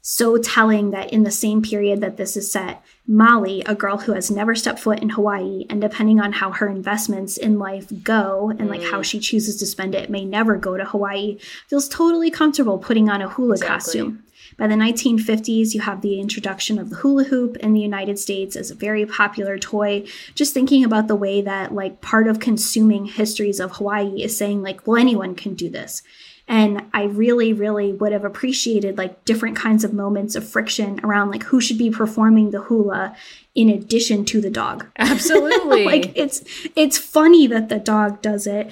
[0.04, 4.12] so telling that in the same period that this is set, Molly, a girl who
[4.12, 8.52] has never stepped foot in Hawaii, and depending on how her investments in life go
[8.58, 9.04] and like how mm.
[9.04, 11.38] she chooses to spend it, may never go to Hawaii,
[11.68, 13.76] feels totally comfortable putting on a hula exactly.
[13.76, 14.24] costume.
[14.56, 18.56] By the 1950s, you have the introduction of the hula hoop in the United States
[18.56, 20.04] as a very popular toy.
[20.34, 24.62] Just thinking about the way that, like, part of consuming histories of Hawaii is saying,
[24.62, 26.02] like, well, anyone can do this.
[26.48, 31.30] And I really, really would have appreciated like different kinds of moments of friction around
[31.30, 33.16] like who should be performing the hula
[33.54, 34.86] in addition to the dog.
[34.96, 35.84] Absolutely.
[35.84, 36.42] like it's
[36.74, 38.70] it's funny that the dog does it.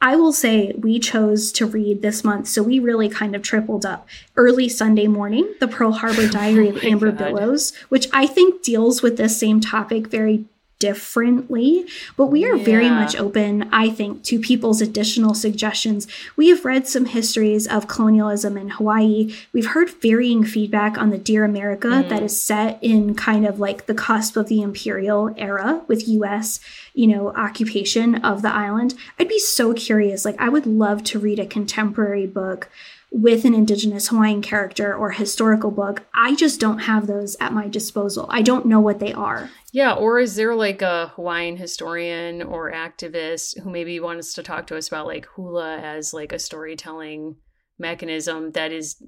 [0.00, 3.86] I will say we chose to read this month, so we really kind of tripled
[3.86, 4.06] up.
[4.36, 7.18] Early Sunday morning, the Pearl Harbor oh Diary oh of Amber God.
[7.18, 10.44] Billows, which I think deals with this same topic very
[10.84, 11.86] differently.
[12.14, 12.64] But we are yeah.
[12.64, 16.06] very much open, I think, to people's additional suggestions.
[16.36, 19.34] We have read some histories of colonialism in Hawaii.
[19.54, 22.08] We've heard varying feedback on the Dear America mm.
[22.10, 26.60] that is set in kind of like the cusp of the imperial era with US,
[26.92, 28.92] you know, occupation of the island.
[29.18, 30.26] I'd be so curious.
[30.26, 32.68] Like, I would love to read a contemporary book
[33.10, 36.02] with an Indigenous Hawaiian character or historical book.
[36.12, 38.26] I just don't have those at my disposal.
[38.28, 39.50] I don't know what they are.
[39.74, 44.68] Yeah, or is there like a Hawaiian historian or activist who maybe wants to talk
[44.68, 47.34] to us about like hula as like a storytelling
[47.76, 49.02] mechanism that is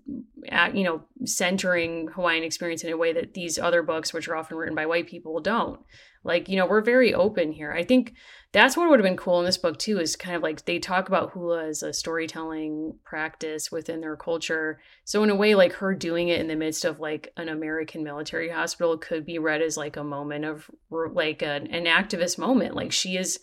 [0.74, 4.56] you know centering hawaiian experience in a way that these other books which are often
[4.56, 5.80] written by white people don't.
[6.24, 7.72] Like you know we're very open here.
[7.72, 8.14] I think
[8.52, 10.78] that's what would have been cool in this book too is kind of like they
[10.78, 14.80] talk about hula as a storytelling practice within their culture.
[15.04, 18.02] So in a way like her doing it in the midst of like an american
[18.02, 22.74] military hospital could be read as like a moment of like an, an activist moment.
[22.74, 23.40] Like she is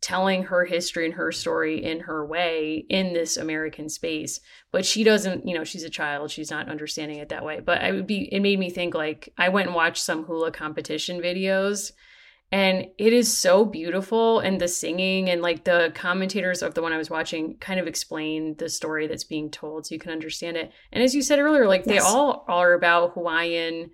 [0.00, 4.40] telling her history and her story in her way in this American space.
[4.70, 6.30] But she doesn't, you know, she's a child.
[6.30, 7.60] She's not understanding it that way.
[7.60, 10.52] But I would be, it made me think like, I went and watched some hula
[10.52, 11.92] competition videos
[12.50, 14.40] and it is so beautiful.
[14.40, 17.86] And the singing and like the commentators of the one I was watching kind of
[17.86, 20.72] explain the story that's being told so you can understand it.
[20.92, 21.88] And as you said earlier, like yes.
[21.88, 23.90] they all are about Hawaiian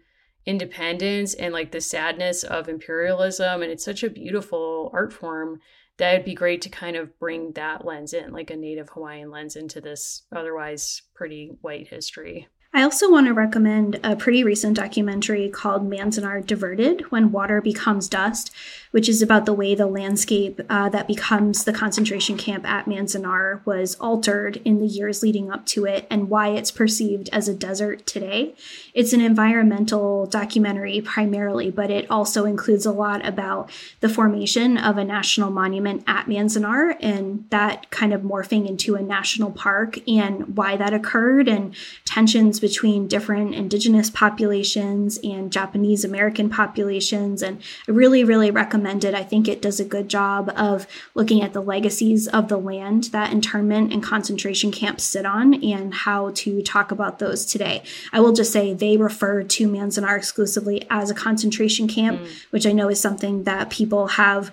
[0.47, 3.63] independence and like the sadness of imperialism.
[3.63, 5.61] And it's such a beautiful art form
[5.99, 9.31] that would be great to kind of bring that lens in, like a native Hawaiian
[9.31, 12.49] lens into this otherwise pretty white history.
[12.77, 18.09] I also want to recommend a pretty recent documentary called Manzanar Diverted When Water Becomes
[18.09, 18.51] Dust,
[18.91, 23.65] which is about the way the landscape uh, that becomes the concentration camp at Manzanar
[23.65, 27.55] was altered in the years leading up to it and why it's perceived as a
[27.55, 28.57] desert today.
[28.93, 33.71] It's an environmental documentary primarily, but it also includes a lot about
[34.01, 39.03] the formation of a national monument at Manzanar and that kind of morphing into a
[39.03, 41.73] national park and why that occurred and
[42.05, 47.43] tensions between different indigenous populations and Japanese American populations.
[47.43, 49.15] And I really, really recommend it.
[49.15, 53.05] I think it does a good job of looking at the legacies of the land
[53.13, 57.83] that internment and concentration camps sit on and how to talk about those today.
[58.15, 62.47] I will just say they refer to Manzanar exclusively as a concentration camp, mm.
[62.49, 64.51] which I know is something that people have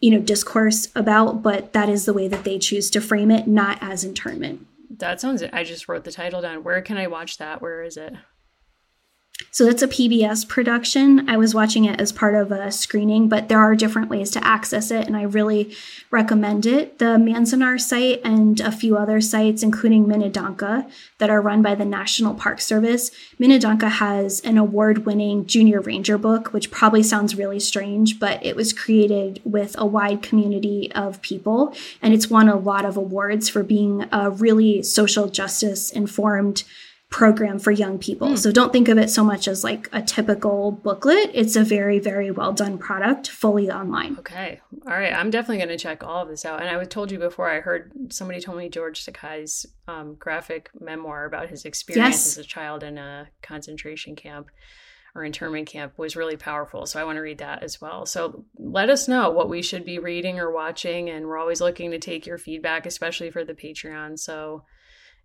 [0.00, 3.46] you know discourse about but that is the way that they choose to frame it
[3.46, 4.66] not as internment
[5.00, 6.64] that sounds I just wrote the title down.
[6.64, 7.60] Where can I watch that?
[7.60, 8.14] Where is it?
[9.52, 11.28] So that's a PBS production.
[11.28, 14.46] I was watching it as part of a screening, but there are different ways to
[14.46, 15.74] access it, and I really
[16.12, 17.00] recommend it.
[17.00, 20.88] The Manzanar site and a few other sites, including Minidoka,
[21.18, 23.10] that are run by the National Park Service.
[23.40, 28.54] Minidoka has an award winning junior ranger book, which probably sounds really strange, but it
[28.54, 33.48] was created with a wide community of people, and it's won a lot of awards
[33.48, 36.62] for being a really social justice informed
[37.10, 38.28] program for young people.
[38.28, 38.38] Mm.
[38.38, 41.30] So don't think of it so much as like a typical booklet.
[41.34, 44.16] It's a very, very well done product, fully online.
[44.20, 44.60] Okay.
[44.86, 45.12] All right.
[45.12, 46.60] I'm definitely going to check all of this out.
[46.60, 50.70] And I was told you before, I heard somebody told me George Takei's um, graphic
[50.80, 52.38] memoir about his experience yes.
[52.38, 54.48] as a child in a concentration camp
[55.16, 56.86] or internment camp was really powerful.
[56.86, 58.06] So I want to read that as well.
[58.06, 61.10] So let us know what we should be reading or watching.
[61.10, 64.16] And we're always looking to take your feedback, especially for the Patreon.
[64.16, 64.62] So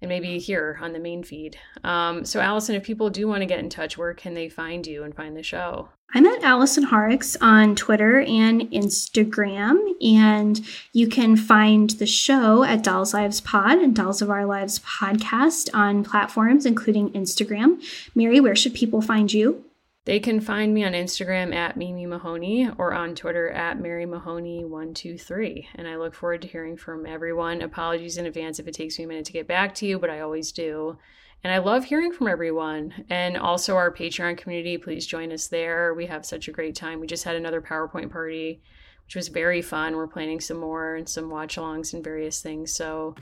[0.02, 1.58] and maybe here on the main feed.
[1.84, 4.86] Um, so, Allison, if people do want to get in touch, where can they find
[4.86, 5.90] you and find the show?
[6.14, 12.84] I'm at Allison Horrocks on Twitter and Instagram, and you can find the show at
[12.84, 17.84] Dolls Lives Pod and Dolls of Our Lives podcast on platforms including Instagram.
[18.14, 19.65] Mary, where should people find you?
[20.06, 25.66] They can find me on Instagram at Mimi Mahoney or on Twitter at Mary Mahoney123.
[25.74, 27.64] And I look forward to hearing from everyone.
[27.64, 30.12] Apologies in advance if it takes me a minute to get back to you, but
[30.12, 31.00] I always do.
[31.44, 33.06] And I love hearing from everyone.
[33.10, 35.96] And also our Patreon community, please join us there.
[35.96, 37.00] We have such a great time.
[37.00, 38.62] We just had another PowerPoint party,
[39.06, 39.96] which was very fun.
[39.96, 42.72] We're planning some more and some watch alongs and various things.
[42.72, 43.16] So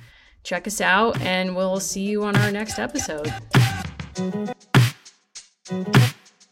[0.44, 3.32] check us out, and we'll see you on our next episode.